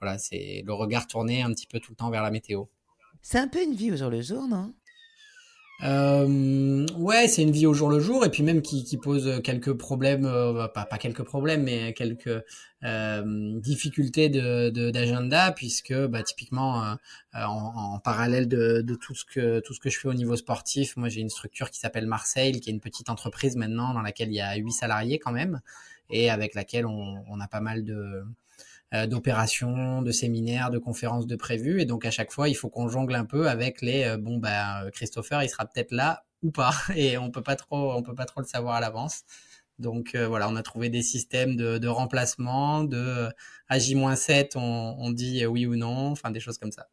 [0.00, 2.64] voilà c'est le regard tourné un petit peu tout le temps vers la météo.
[3.22, 4.74] C'est un peu une vie au jour le jour non?
[5.84, 9.40] Euh, ouais, c'est une vie au jour le jour et puis même qui, qui pose
[9.44, 12.42] quelques problèmes, euh, pas, pas quelques problèmes, mais quelques
[12.82, 16.94] euh, difficultés de d'agenda puisque bah, typiquement euh,
[17.34, 20.34] en, en, parallèle de, de, tout ce que tout ce que je fais au niveau
[20.34, 24.02] sportif, moi j'ai une structure qui s'appelle Marseille, qui est une petite entreprise maintenant dans
[24.02, 25.60] laquelle il y a huit salariés quand même
[26.10, 28.24] et avec laquelle on, on a pas mal de euh,
[28.92, 31.80] d'opérations, de séminaires, de conférences de prévues.
[31.80, 34.38] Et donc à chaque fois, il faut qu'on jongle un peu avec les euh, bon
[34.38, 38.14] bah Christopher, il sera peut-être là ou pas, et on peut pas trop, on peut
[38.14, 39.24] pas trop le savoir à l'avance.
[39.78, 43.28] Donc euh, voilà, on a trouvé des systèmes de, de remplacement, de
[43.68, 46.88] à J-7, on, on dit oui ou non, enfin des choses comme ça.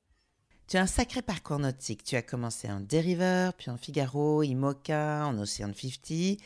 [0.68, 2.04] Tu as un sacré parcours nautique.
[2.04, 6.40] Tu as commencé en dériveur, puis en Figaro, IMOCA, en Ocean 50.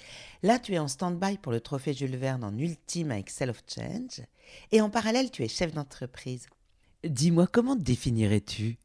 [0.43, 3.63] Là, tu es en stand-by pour le trophée Jules Verne en ultime avec Cell of
[3.65, 4.25] Change.
[4.73, 6.47] Et en parallèle, tu es chef d'entreprise.
[7.05, 8.77] Dis-moi, comment te définirais-tu?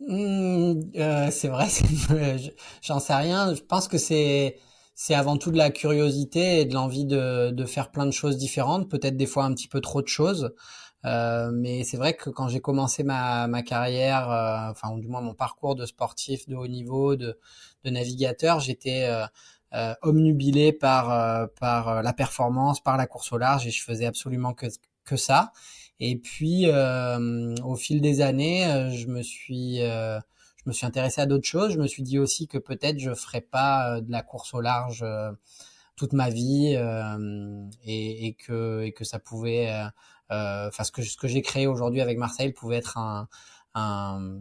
[0.00, 1.66] Mmh, euh, C'est vrai,
[2.82, 3.54] j'en sais rien.
[3.54, 4.56] Je pense que c'est
[4.94, 8.36] c'est avant tout de la curiosité et de l'envie de, de faire plein de choses
[8.36, 10.52] différentes, peut-être des fois un petit peu trop de choses.
[11.08, 15.20] Euh, mais c'est vrai que quand j'ai commencé ma, ma carrière, euh, enfin du moins
[15.20, 17.38] mon parcours de sportif de haut niveau, de,
[17.84, 19.24] de navigateur, j'étais euh,
[19.74, 24.54] euh omnubilé par par la performance, par la course au large, et je faisais absolument
[24.54, 24.66] que
[25.04, 25.52] que ça.
[26.00, 31.46] Et puis au fil des années, je me suis je me suis intéressé à d'autres
[31.46, 31.72] choses.
[31.72, 35.04] Je me suis dit aussi que peut-être je ferais pas de la course au large
[35.96, 36.76] toute ma vie
[37.84, 39.88] et, et, que et que ça pouvait euh,
[40.30, 43.28] enfin ce que ce que j'ai créé aujourd'hui avec Marseille pouvait être un,
[43.74, 44.40] un,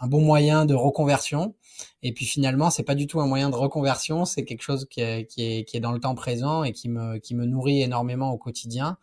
[0.00, 1.54] un bon moyen de reconversion.
[2.02, 5.00] Et puis finalement, c'est pas du tout un moyen de reconversion, c'est quelque chose qui
[5.00, 7.82] est, qui est, qui est dans le temps présent et qui me, qui me nourrit
[7.82, 8.98] énormément au quotidien,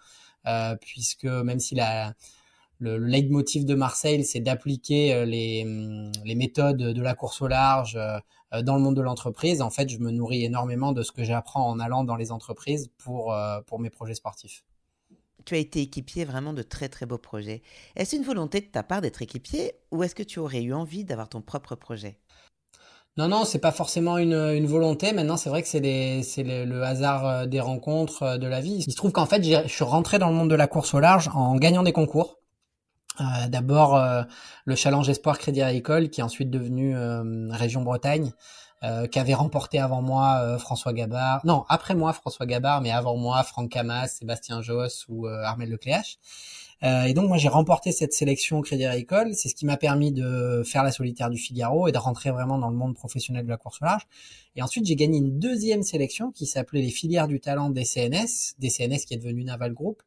[0.47, 2.13] euh, puisque même si la,
[2.79, 5.65] le, le leitmotiv de Marseille, c'est d'appliquer euh, les,
[6.23, 8.19] les méthodes de la course au large euh,
[8.63, 11.67] dans le monde de l'entreprise, en fait, je me nourris énormément de ce que j'apprends
[11.67, 13.35] en allant dans les entreprises pour,
[13.65, 14.63] pour mes projets sportifs
[15.45, 17.61] tu as été équipier vraiment de très très beaux projets.
[17.95, 21.05] Est-ce une volonté de ta part d'être équipier ou est-ce que tu aurais eu envie
[21.05, 22.17] d'avoir ton propre projet?
[23.17, 25.13] Non, non, c'est pas forcément une, volonté.
[25.13, 28.83] Maintenant, c'est vrai que c'est le, hasard euh, des rencontres euh, de la vie.
[28.85, 30.99] Il se trouve qu'en fait, je suis rentré dans le monde de la course au
[30.99, 32.39] large en gagnant des concours.
[33.21, 33.97] Euh, D'abord,
[34.65, 36.93] le Challenge Espoir Crédit Agricole, qui est ensuite devenu
[37.51, 38.33] Région Bretagne,
[38.83, 41.45] euh, qu'avait remporté avant moi euh, François Gabard.
[41.45, 45.69] Non, après moi François Gabard, mais avant moi Franck Camas, Sébastien Josse ou euh, Armel
[45.69, 46.17] Lecléache.
[46.83, 49.33] et donc moi j'ai remporté cette sélection au Crédit Agricole.
[49.33, 52.57] C'est ce qui m'a permis de faire la solitaire du Figaro et de rentrer vraiment
[52.57, 54.03] dans le monde professionnel de la course au large.
[54.55, 58.55] Et ensuite j'ai gagné une deuxième sélection qui s'appelait les filières du talent des CNS,
[58.59, 60.03] des CNS qui est devenu Naval Group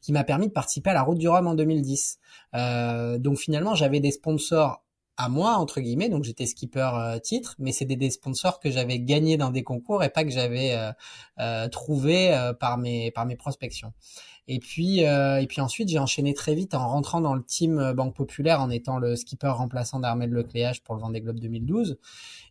[0.00, 2.18] qui m'a permis de participer à la Route du Rhum en 2010.
[2.54, 4.82] Euh, donc finalement, j'avais des sponsors
[5.20, 6.08] à moi entre guillemets.
[6.08, 10.02] Donc j'étais skipper euh, titre mais c'est des, sponsors que j'avais gagnés dans des concours
[10.02, 10.92] et pas que j'avais euh,
[11.38, 13.92] euh, trouvé par mes par mes prospections
[14.52, 17.78] et puis, euh, et puis ensuite, j'ai enchaîné très vite en rentrant dans le team
[17.78, 21.96] euh, Banque Populaire en étant le skipper remplaçant d'Armel Lecléage pour le Vendée Globe 2012.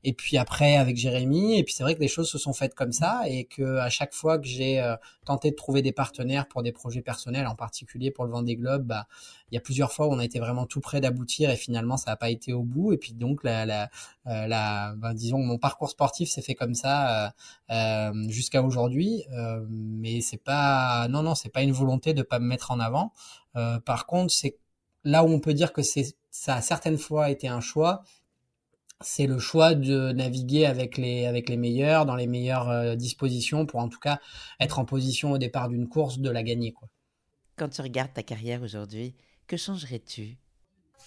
[0.05, 1.57] Et puis après avec Jérémy.
[1.57, 3.89] Et puis c'est vrai que les choses se sont faites comme ça et que à
[3.89, 7.55] chaque fois que j'ai euh, tenté de trouver des partenaires pour des projets personnels, en
[7.55, 9.07] particulier pour le Vendée Globe, bah,
[9.51, 11.97] il y a plusieurs fois où on a été vraiment tout près d'aboutir et finalement
[11.97, 12.93] ça n'a pas été au bout.
[12.93, 13.89] Et puis donc la, la,
[14.25, 17.33] la ben, disons mon parcours sportif s'est fait comme ça
[17.69, 19.25] euh, jusqu'à aujourd'hui.
[19.33, 22.71] Euh, mais c'est pas non non c'est pas une volonté volonté de pas me mettre
[22.71, 23.13] en avant.
[23.55, 24.57] Euh, par contre, c'est
[25.03, 28.03] là où on peut dire que c'est ça a certaines fois été un choix.
[29.01, 33.79] c'est le choix de naviguer avec les avec les meilleurs dans les meilleures dispositions pour
[33.79, 34.19] en tout cas
[34.59, 36.87] être en position au départ d'une course de la gagner quoi.
[37.57, 39.15] Quand tu regardes ta carrière aujourd'hui,
[39.47, 40.37] que changerais-tu?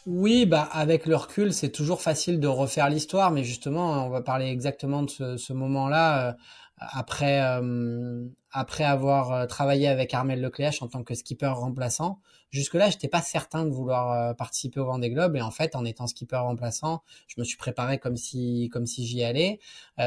[0.07, 4.21] Oui, bah avec le recul, c'est toujours facile de refaire l'histoire, mais justement, on va
[4.21, 6.37] parler exactement de ce, ce moment-là
[6.91, 12.21] après euh, après avoir euh, travaillé avec Armel Lecléache en tant que skipper remplaçant.
[12.51, 15.87] Jusque-là, j'étais pas certain de vouloir euh, participer au Vendée Globe et en fait, en
[15.87, 19.59] étant skipper remplaçant, je me suis préparé comme si comme si j'y allais.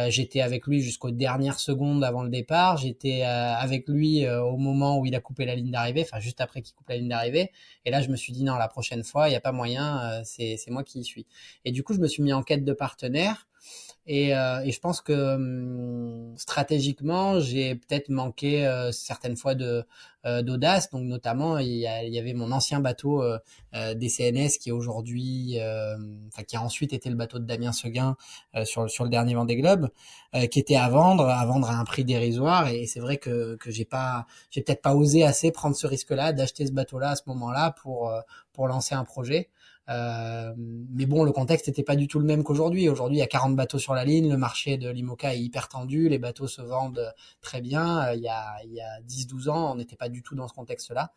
[0.10, 2.78] j'étais avec lui jusqu'aux dernières secondes avant le départ.
[2.78, 6.62] J'étais avec lui au moment où il a coupé la ligne d'arrivée, enfin juste après
[6.62, 7.52] qu'il coupe la ligne d'arrivée.
[7.86, 10.22] Et là, je me suis dit non, la prochaine fois, il y a pas moyen,
[10.24, 11.26] c'est c'est moi qui y suis.
[11.64, 13.48] Et du coup, je me suis mis en quête de partenaire.
[14.08, 19.84] Et, euh, et, je pense que hum, stratégiquement, j'ai peut-être manqué euh, certaines fois de
[20.26, 20.92] euh, d'audace.
[20.92, 23.24] Donc notamment, il y, avait mon ancien bateau
[23.74, 25.58] des CNS qui est aujourd'hui,
[26.28, 28.16] enfin qui a ensuite été le bateau de Damien Seguin
[28.64, 29.90] sur sur le dernier Vendée Globe,
[30.52, 32.70] qui était à vendre, à vendre à un prix dérisoire.
[32.70, 36.34] Et, c'est vrai que que j'ai pas, j'ai peut-être pas osé assez prendre ce risque-là,
[36.34, 38.12] d'acheter ce bateau-là à ce moment-là pour
[38.52, 39.50] pour lancer un projet.
[39.90, 42.90] Euh, mais bon, le contexte n'était pas du tout le même qu'aujourd'hui.
[42.90, 45.68] Aujourd'hui, il y a 40 bateaux sur la ligne, le marché de l'IMOCA est hyper
[45.68, 48.08] tendu, les bateaux se vendent très bien.
[48.08, 50.48] Euh, il y a, il y a 10-12 ans, on n'était pas du tout dans
[50.48, 51.12] ce contexte-là.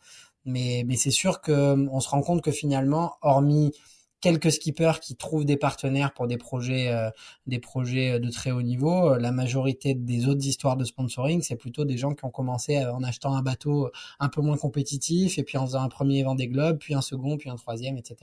[0.45, 3.73] Mais, mais c'est sûr qu'on se rend compte que finalement, hormis
[4.21, 7.11] quelques skippers qui trouvent des partenaires pour des projets, euh,
[7.47, 9.17] des projets de très haut niveau.
[9.17, 13.03] La majorité des autres histoires de sponsoring, c'est plutôt des gens qui ont commencé en
[13.03, 16.79] achetant un bateau un peu moins compétitif et puis en faisant un premier des globes,
[16.79, 18.17] puis un second, puis un troisième, etc.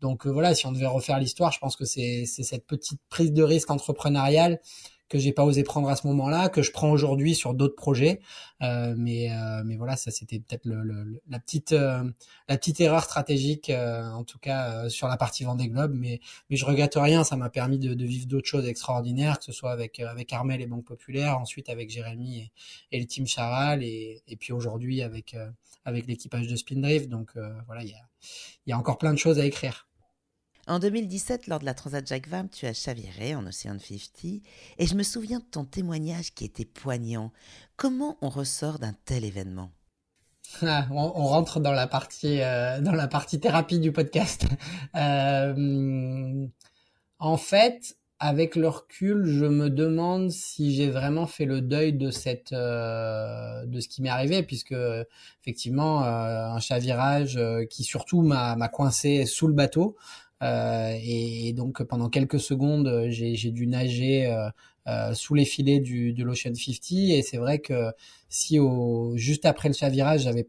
[0.00, 3.32] Donc euh, voilà, si on devait refaire l'histoire, je pense que c'est cette petite prise
[3.32, 4.60] de risque entrepreneuriale
[5.08, 8.20] que j'ai pas osé prendre à ce moment-là, que je prends aujourd'hui sur d'autres projets.
[8.62, 12.02] Euh, mais euh, mais voilà, ça c'était peut-être le, la petite euh,
[12.48, 15.92] la petite erreur stratégique en tout cas sur la partie Vendée Globe.
[15.94, 19.44] Mais mais je regrette rien, ça m'a permis de, de vivre d'autres choses extraordinaires, que
[19.44, 22.52] ce soit avec avec Armel et Banque Populaire, ensuite avec Jérémy et,
[22.92, 25.36] et le team Charal, et, et puis aujourd'hui avec
[25.84, 27.08] avec l'équipage de Spindrift.
[27.08, 27.32] Donc
[27.66, 28.08] voilà, il y a
[28.66, 29.88] il y a encore plein de choses à écrire.
[30.72, 34.42] En 2017, lors de la Transat Jacques Vabre, tu as chaviré en Ocean 50
[34.78, 37.30] et je me souviens de ton témoignage qui était poignant.
[37.76, 39.70] Comment on ressort d'un tel événement?
[40.62, 44.46] Ah, on, rentre dans la partie euh, dans la partie thérapie du podcast.
[44.96, 46.46] Euh,
[47.18, 52.10] en fait, avec le recul, je me demande si j'ai vraiment fait le deuil de
[52.52, 54.74] euh, de ce qui m'est arrivé, puisque
[55.42, 59.96] effectivement un chavirage qui surtout m'a coincé sous le bateau.
[60.42, 64.48] Euh, et, donc pendant quelques secondes, j'ai dû nager euh,
[64.88, 66.92] euh, sous les filets du, de l'Ocean 50.
[66.92, 67.92] Et c'est vrai que
[68.28, 70.48] si au, juste après le chavirage, j'avais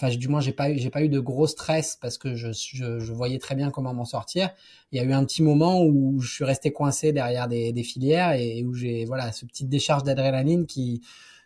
[0.00, 2.52] enfin du moins j'ai pas eu j'ai pas eu de gros stress parce que je,
[2.52, 4.50] je, je voyais très bien comment m'en sortir
[4.92, 7.82] il y a eu un petit moment où je suis resté coincé derrière des, des
[7.82, 11.02] filières et, où j'ai voilà ce petite décharge d'adrénaline qui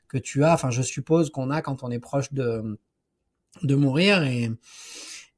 [0.07, 2.79] que tu as enfin je suppose qu'on a quand on est proche de
[3.63, 4.51] de mourir et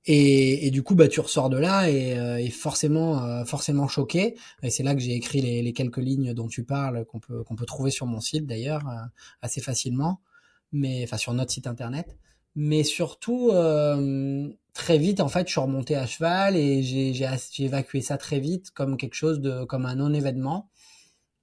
[0.06, 3.88] et, et, du coup, bah, tu ressors de là et, euh, et forcément, euh, forcément
[3.88, 4.36] choqué.
[4.62, 7.42] Et c'est là que j'ai écrit les, les, quelques lignes dont tu parles, qu'on peut,
[7.44, 8.96] qu'on peut trouver sur mon site d'ailleurs, euh,
[9.40, 10.20] assez facilement,
[10.72, 12.18] mais enfin sur notre site internet.
[12.56, 13.50] Mais surtout,
[14.74, 17.12] très vite, en fait, je suis remonté à cheval et j'ai
[17.58, 20.70] évacué ça très vite comme quelque chose de, comme un non-événement.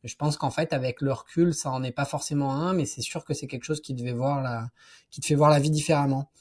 [0.06, 3.02] Je pense qu'en fait, avec le recul, ça en est pas forcément un, mais c'est
[3.02, 4.70] sûr que c'est quelque chose qui devait voir la,
[5.10, 6.32] qui te fait voir la vie différemment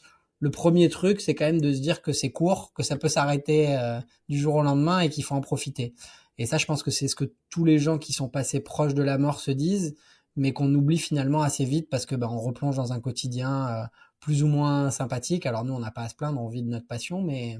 [0.40, 3.08] le premier truc, c'est quand même de se dire que c'est court, que ça peut
[3.08, 5.94] s'arrêter euh, du jour au lendemain et qu'il faut en profiter.
[6.38, 8.94] Et ça, je pense que c'est ce que tous les gens qui sont passés proches
[8.94, 9.94] de la mort se disent,
[10.36, 13.86] mais qu'on oublie finalement assez vite parce que ben, on replonge dans un quotidien euh,
[14.18, 15.44] plus ou moins sympathique.
[15.44, 17.58] Alors nous, on n'a pas à se plaindre, on vit de notre passion, mais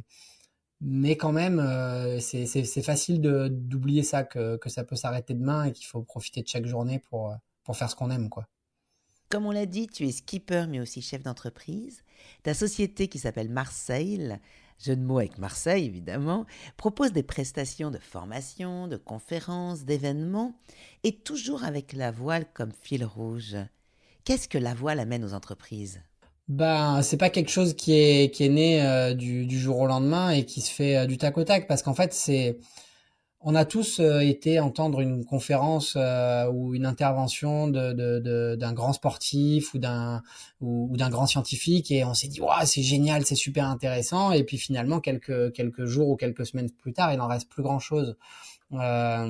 [0.81, 5.73] mais quand même, euh, c'est facile d'oublier ça, que, que ça peut s'arrêter demain et
[5.73, 8.47] qu'il faut profiter de chaque journée pour, pour faire ce qu'on aime, quoi.
[9.31, 12.03] Comme on l'a dit, tu es skipper mais aussi chef d'entreprise.
[12.43, 14.37] Ta société qui s'appelle Marseille,
[14.85, 20.53] jeu de mots avec Marseille évidemment, propose des prestations de formation, de conférences, d'événements,
[21.05, 23.57] et toujours avec la voile comme fil rouge.
[24.25, 26.03] Qu'est-ce que la voile amène aux entreprises?
[26.49, 30.31] Ben, c'est pas quelque chose qui est, qui est né euh, du, jour au lendemain
[30.31, 32.59] et qui se fait euh, du tac au tac, parce qu'en fait, c'est
[33.43, 39.73] on a tous euh, été entendre une conférence euh, ou une intervention d'un grand sportif
[39.73, 40.23] ou d'un
[40.61, 44.45] ou, d'un grand scientifique et on s'est dit waouh c'est génial c'est super intéressant et
[44.45, 48.17] puis finalement quelques jours ou quelques semaines plus tard il n'en reste plus grand chose
[48.73, 49.27] euh,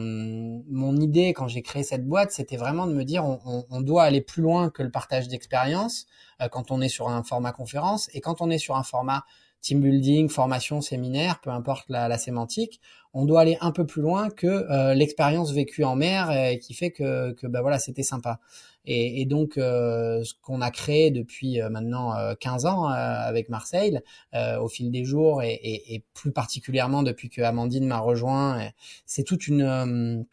[0.68, 4.02] mon idée quand j'ai créé cette boîte c'était vraiment de me dire on, on, doit
[4.02, 6.06] aller plus loin que le partage d'expérience
[6.50, 9.24] quand on est sur un format conférence et quand on est sur un format
[9.60, 12.80] team building, formation, séminaire, peu importe la, la sémantique,
[13.12, 16.74] on doit aller un peu plus loin que euh, l'expérience vécue en mer et qui
[16.74, 18.40] fait que, que bah voilà, c'était sympa.
[18.86, 24.00] Et, et donc, euh, ce qu'on a créé depuis euh, maintenant 15 ans avec Marseille,
[24.34, 28.70] au fil des jours et, et, et plus particulièrement depuis que Amandine m'a rejoint,
[29.06, 30.24] c'est toute une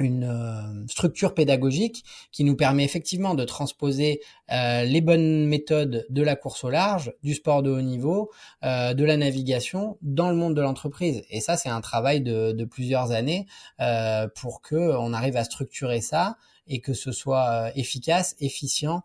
[0.00, 6.22] une euh, structure pédagogique qui nous permet effectivement de transposer euh, les bonnes méthodes de
[6.22, 8.30] la course au large, du sport de haut niveau,
[8.64, 11.22] euh, de la navigation dans le monde de l'entreprise.
[11.30, 13.46] Et ça, c'est un travail de, de plusieurs années
[14.34, 16.36] pour que on arrive à structurer ça
[16.70, 19.02] et que ce soit efficace, efficient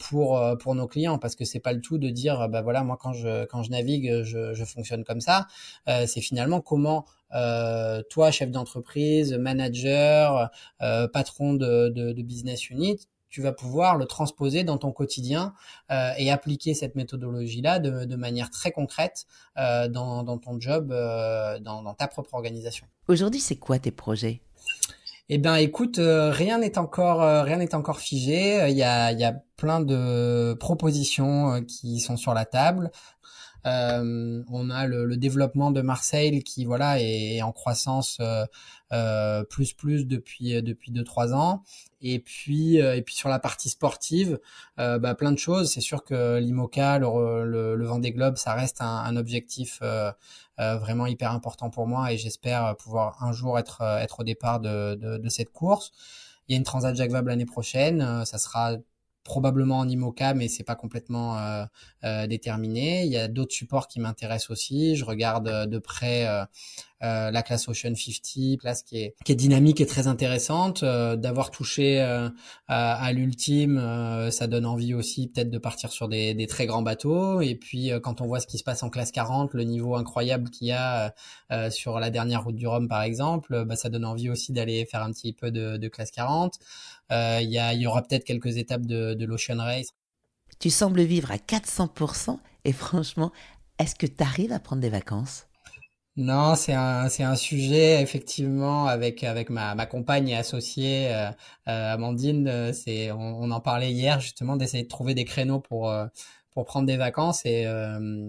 [0.00, 1.18] pour pour nos clients.
[1.18, 3.70] Parce que c'est pas le tout de dire bah voilà moi quand je quand je
[3.70, 5.46] navigue je, fonctionne comme ça.
[5.86, 10.50] C'est finalement comment euh, toi, chef d'entreprise, manager,
[10.82, 15.54] euh, patron de, de, business unit, tu vas pouvoir le transposer dans ton quotidien
[15.90, 19.26] euh, et appliquer cette méthodologie-là de, manière très concrète
[19.58, 22.86] euh, dans, dans, ton job, euh, dans, ta propre organisation.
[23.08, 24.40] Aujourd'hui, c'est quoi tes projets?
[25.28, 28.68] Eh ben, écoute, rien n'est encore rien n'est encore figé.
[28.68, 32.90] Il y a il y a plein de propositions qui sont sur la table.
[33.66, 38.44] Euh, on a le, le, développement de Marseille qui voilà est, en croissance euh,
[38.92, 41.62] euh, plus plus depuis depuis deux trois ans.
[42.02, 44.38] Et puis et puis sur la partie sportive,
[44.76, 45.72] bah, plein de choses.
[45.72, 49.80] C'est sûr que l'IMOCA, le, le, le Vendée Globe, ça reste un, un objectif
[50.58, 54.94] vraiment hyper important pour moi et j'espère pouvoir un jour être être au départ de,
[54.96, 55.92] de, de cette course.
[56.48, 58.24] Il y a une Transat Jacques l'année prochaine.
[58.26, 58.76] Ça sera
[59.24, 61.64] probablement en IMOCA, mais c'est pas complètement euh,
[62.04, 63.04] euh, déterminé.
[63.04, 64.96] Il y a d'autres supports qui m'intéressent aussi.
[64.96, 66.26] Je regarde euh, de près
[67.04, 70.82] euh, la classe Ocean 50, classe qui est, qui est dynamique et très intéressante.
[70.82, 72.30] Euh, d'avoir touché euh,
[72.66, 73.80] à, à l'ultime,
[74.30, 77.40] ça donne envie aussi peut-être de partir sur des, des, très grands bateaux.
[77.40, 80.48] Et puis quand on voit ce qui se passe en classe 40, le niveau incroyable
[80.50, 81.14] qu'il y a
[81.70, 85.02] sur la dernière route du Rhum par exemple, bah, ça donne envie aussi d'aller faire
[85.02, 86.54] un petit peu de, de classe 40.
[87.10, 89.88] Il y, a, il y aura peut-être quelques étapes de, de l'Ocean Race.
[90.58, 93.32] Tu sembles vivre à 400% et franchement,
[93.78, 95.46] est-ce que tu arrives à prendre des vacances?
[96.16, 101.28] Non, c'est un c'est un sujet effectivement avec avec ma ma compagne et associée euh,
[101.68, 102.46] euh Amandine.
[102.46, 106.06] Euh, c'est on, en parlait hier justement d'essayer de trouver des créneaux pour euh,
[106.54, 107.66] pour prendre des vacances et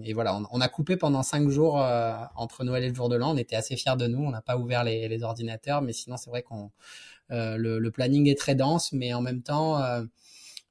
[0.04, 1.76] et voilà on, a coupé pendant cinq jours
[2.36, 3.34] entre Noël et le jour de l'an.
[3.34, 4.24] On était assez fiers de nous.
[4.24, 6.72] On n'a pas ouvert les ordinateurs, mais sinon c'est vrai qu'on
[7.30, 9.80] le, le planning est très dense, mais en même temps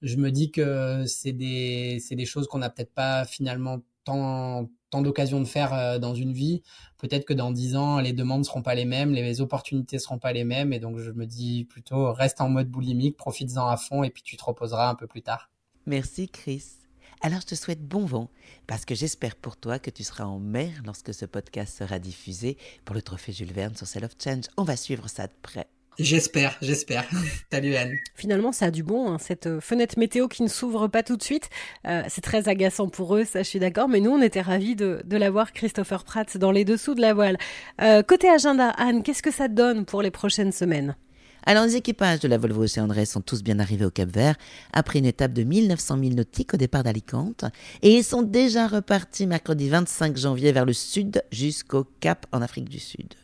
[0.03, 5.41] je me dis que c'est des choses qu'on n'a peut-être pas finalement tant tant d'occasions
[5.41, 6.63] de faire euh, dans une vie,
[6.99, 10.33] peut-être que dans dix ans, les demandes seront pas les mêmes, les opportunités seront pas
[10.33, 14.05] les mêmes, et donc je me dis plutôt reste en mode boulimique, profites-en à fond,
[14.05, 15.51] et puis tu te reposeras un peu plus tard.
[15.87, 16.84] Merci Chris.
[17.25, 18.29] Alors je te souhaite bon vent,
[18.67, 22.59] parce que j'espère pour toi que tu seras en mer lorsque ce podcast sera diffusé
[22.85, 24.45] pour le trophée Jules Verne sur Cell of Change.
[24.59, 25.67] On va suivre ça de près.
[25.99, 27.09] J'espère, j'espère.
[27.51, 27.95] Salut Anne.
[28.15, 31.17] Finalement, ça a du bon, hein, cette euh, fenêtre météo qui ne s'ouvre pas tout
[31.17, 31.49] de suite.
[31.87, 34.77] Euh, c'est très agaçant pour eux, ça je suis d'accord, mais nous on était ravis
[34.77, 37.39] de, de l'avoir, Christopher Pratt, dans les dessous de la voile.
[37.81, 40.95] Euh, côté agenda, Anne, qu'est-ce que ça donne pour les prochaines semaines?
[41.47, 44.37] Alors, les équipages de la Volvo Ocean Race sont tous bien arrivés au Cap Vert
[44.73, 47.45] après une étape de 1900 milles nautiques au départ d'Alicante
[47.83, 52.71] et ils sont déjà repartis mercredi 25 janvier vers le sud jusqu'au Cap en Afrique
[52.71, 53.15] du Sud.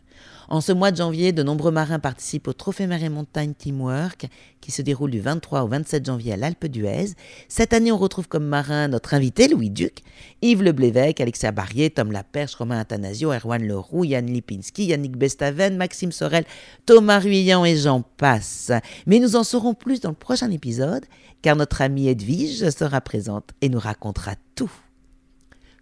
[0.50, 4.26] En ce mois de janvier, de nombreux marins participent au Trophée Mer et Montagne Teamwork
[4.60, 7.10] qui se déroule du 23 au 27 janvier à l'Alpe d'Huez.
[7.46, 10.02] Cette année, on retrouve comme marin notre invité Louis Duc,
[10.42, 16.10] Yves Leblévesque, Alexia Barrier, Tom Laperche, Romain Athanasio, Erwan Leroux, Yann Lipinski, Yannick Bestaven, Maxime
[16.10, 16.44] Sorel,
[16.84, 18.72] Thomas Ruyant et j'en passe.
[19.06, 21.06] Mais nous en saurons plus dans le prochain épisode
[21.42, 24.72] car notre amie Edwige sera présente et nous racontera tout.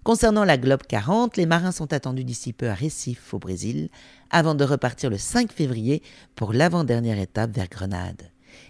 [0.08, 3.90] Concernant la Globe 40, les marins sont attendus d'ici peu à Recife, au Brésil,
[4.30, 6.02] avant de repartir le 5 février
[6.34, 8.22] pour l'avant-dernière étape vers Grenade.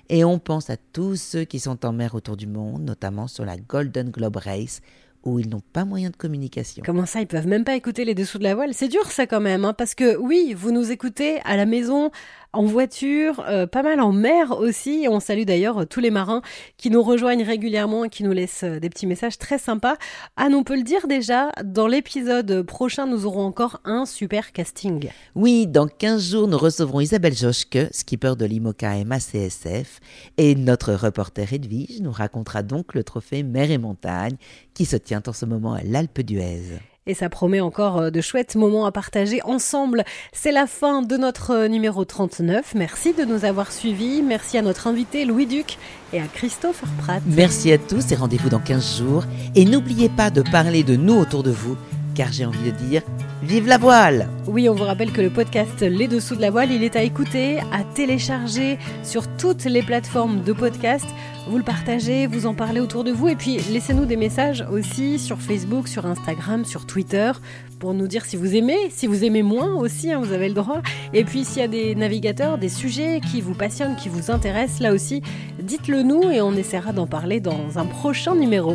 [0.09, 3.44] Et on pense à tous ceux qui sont en mer autour du monde, notamment sur
[3.44, 4.81] la Golden Globe Race,
[5.22, 6.83] où ils n'ont pas moyen de communication.
[6.85, 8.74] Comment ça, ils peuvent même pas écouter les dessous de la voile?
[8.74, 12.11] C'est dur ça quand même, hein, parce que oui, vous nous écoutez à la maison,
[12.52, 15.06] en voiture, euh, pas mal en mer aussi.
[15.11, 16.42] on salue d'ailleurs euh, tous les marins
[16.76, 19.96] qui nous rejoignent régulièrement et qui nous laissent euh, des petits messages très sympas.
[20.37, 25.11] Ah, on peut le dire déjà, dans l'épisode prochain, nous aurons encore un super casting.
[25.34, 30.00] Oui, dans 15 jours, nous recevrons Isabelle Joschke, skipper de l'IMOCA MACSF,
[30.38, 34.37] et notre reporter Edwige nous racontera donc le trophée Mer et Montagne
[34.74, 36.78] qui se tient en ce moment à l'Alpe d'Huez
[37.09, 40.05] et ça promet encore euh, de chouettes moments à partager ensemble.
[40.33, 42.75] C'est la fin de notre euh, numéro 39.
[42.77, 44.23] Merci de nous avoir suivis.
[44.23, 45.79] Merci à notre invité Louis Duc
[46.12, 47.23] et à Christophe Pratt.
[47.27, 49.25] Merci à tous et rendez-vous dans 15 jours.
[49.57, 51.77] Et n'oubliez pas de parler de nous autour de vous
[52.18, 53.02] car j'ai envie de dire
[53.44, 56.73] vive la voile Oui, on vous rappelle que le podcast Les Dessous de la voile,
[56.73, 61.06] il est à écouter, à télécharger sur toutes les plateformes de podcast.
[61.48, 65.21] Vous le partagez, vous en parlez autour de vous et puis laissez-nous des messages aussi
[65.21, 67.31] sur Facebook, sur Instagram, sur Twitter
[67.79, 70.54] pour nous dire si vous aimez, si vous aimez moins aussi, hein, vous avez le
[70.54, 70.83] droit.
[71.14, 74.81] Et puis s'il y a des navigateurs, des sujets qui vous passionnent, qui vous intéressent,
[74.81, 75.23] là aussi,
[75.62, 78.75] dites-le nous et on essaiera d'en parler dans un prochain numéro.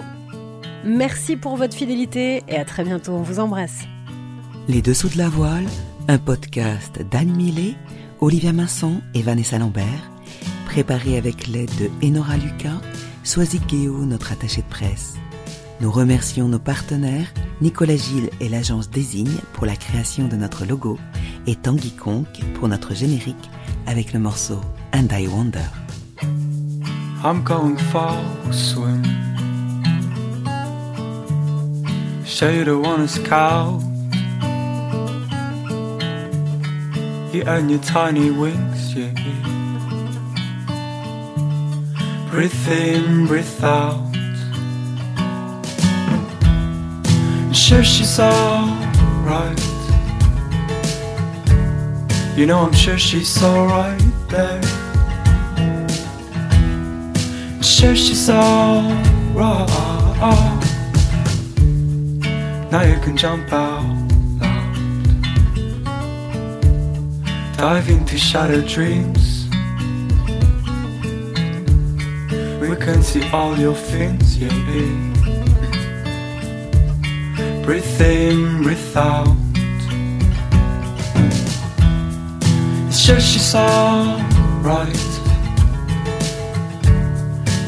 [0.86, 3.84] Merci pour votre fidélité et à très bientôt, on vous embrasse.
[4.68, 5.66] Les Dessous de la Voile,
[6.10, 7.76] un podcast d'Anne Millet,
[8.20, 10.12] Olivia Masson et Vanessa Lambert,
[10.66, 12.82] préparé avec l'aide de Enora Lucas,
[13.24, 15.16] Soazic Guéot, notre attaché de presse.
[15.80, 20.98] Nous remercions nos partenaires, Nicolas Gilles et l'agence Désigne pour la création de notre logo
[21.48, 23.50] et Tanguy Conk pour notre générique
[23.88, 24.60] avec le morceau
[24.94, 25.60] And I Wonder.
[27.24, 28.18] I'm going for
[28.50, 29.33] a swim.
[32.26, 33.82] Show you the one scout.
[37.34, 39.12] You earn your tiny wings, yeah.
[42.32, 44.00] Breathe in, breathe out.
[47.54, 49.60] Sure, she's alright.
[52.38, 54.62] You know, I'm sure she's alright there.
[57.62, 59.70] Sure, she's alright.
[62.74, 63.84] Now you can jump out
[64.42, 64.90] loud.
[67.56, 69.48] Dive into shattered dreams.
[72.60, 74.50] We can see all your fins, yeah.
[77.64, 79.28] Breathe in, breathe out.
[82.88, 85.12] It's just she's alright.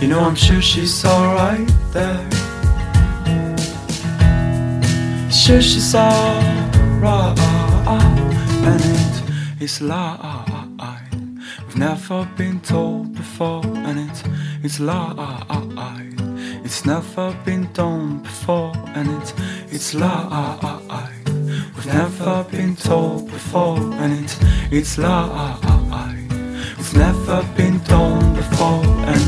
[0.01, 2.44] You know, I'm sure she's alright there.
[5.45, 7.39] Sure, she's alright.
[8.65, 10.73] And it is lie.
[11.67, 14.23] We've never been told before, and it
[14.63, 15.13] it's lie.
[16.63, 19.33] It's never been done before, and it
[19.69, 21.11] it's lie.
[21.75, 24.39] We've never been told before, and it
[24.71, 25.59] it's lie.
[26.79, 29.21] It's never been done before, and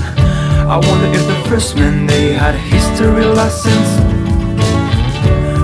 [0.67, 4.06] I wonder if the first men they had history lessons.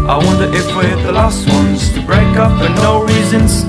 [0.05, 3.63] I wonder if we're the last ones to break up for no reasons.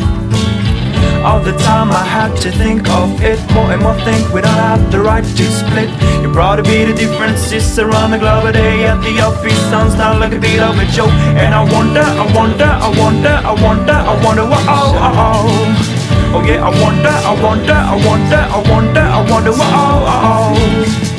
[1.23, 4.53] All the time I had to think of it more and more think we don't
[4.53, 5.89] have the right to split.
[6.23, 9.95] You brought to be the differences around the globe a day at the office sounds
[9.95, 11.15] down like a beat of a joke.
[11.39, 15.95] And I wonder, I wonder, I wonder, I wonder, I wonder oh, oh, oh.
[16.37, 21.15] Oh yeah, I wonder, I wonder, I wonder, I wonder, I wonder oh, oh, oh.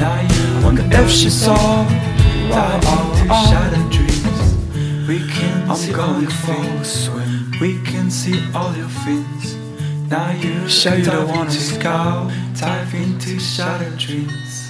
[0.00, 1.84] Now you wonder if she saw
[2.50, 5.08] Dive into shattered dreams.
[5.08, 9.56] We can I'm see going for We can see all your fins
[10.10, 14.61] Now you show you the one to scout Dive into shattered dreams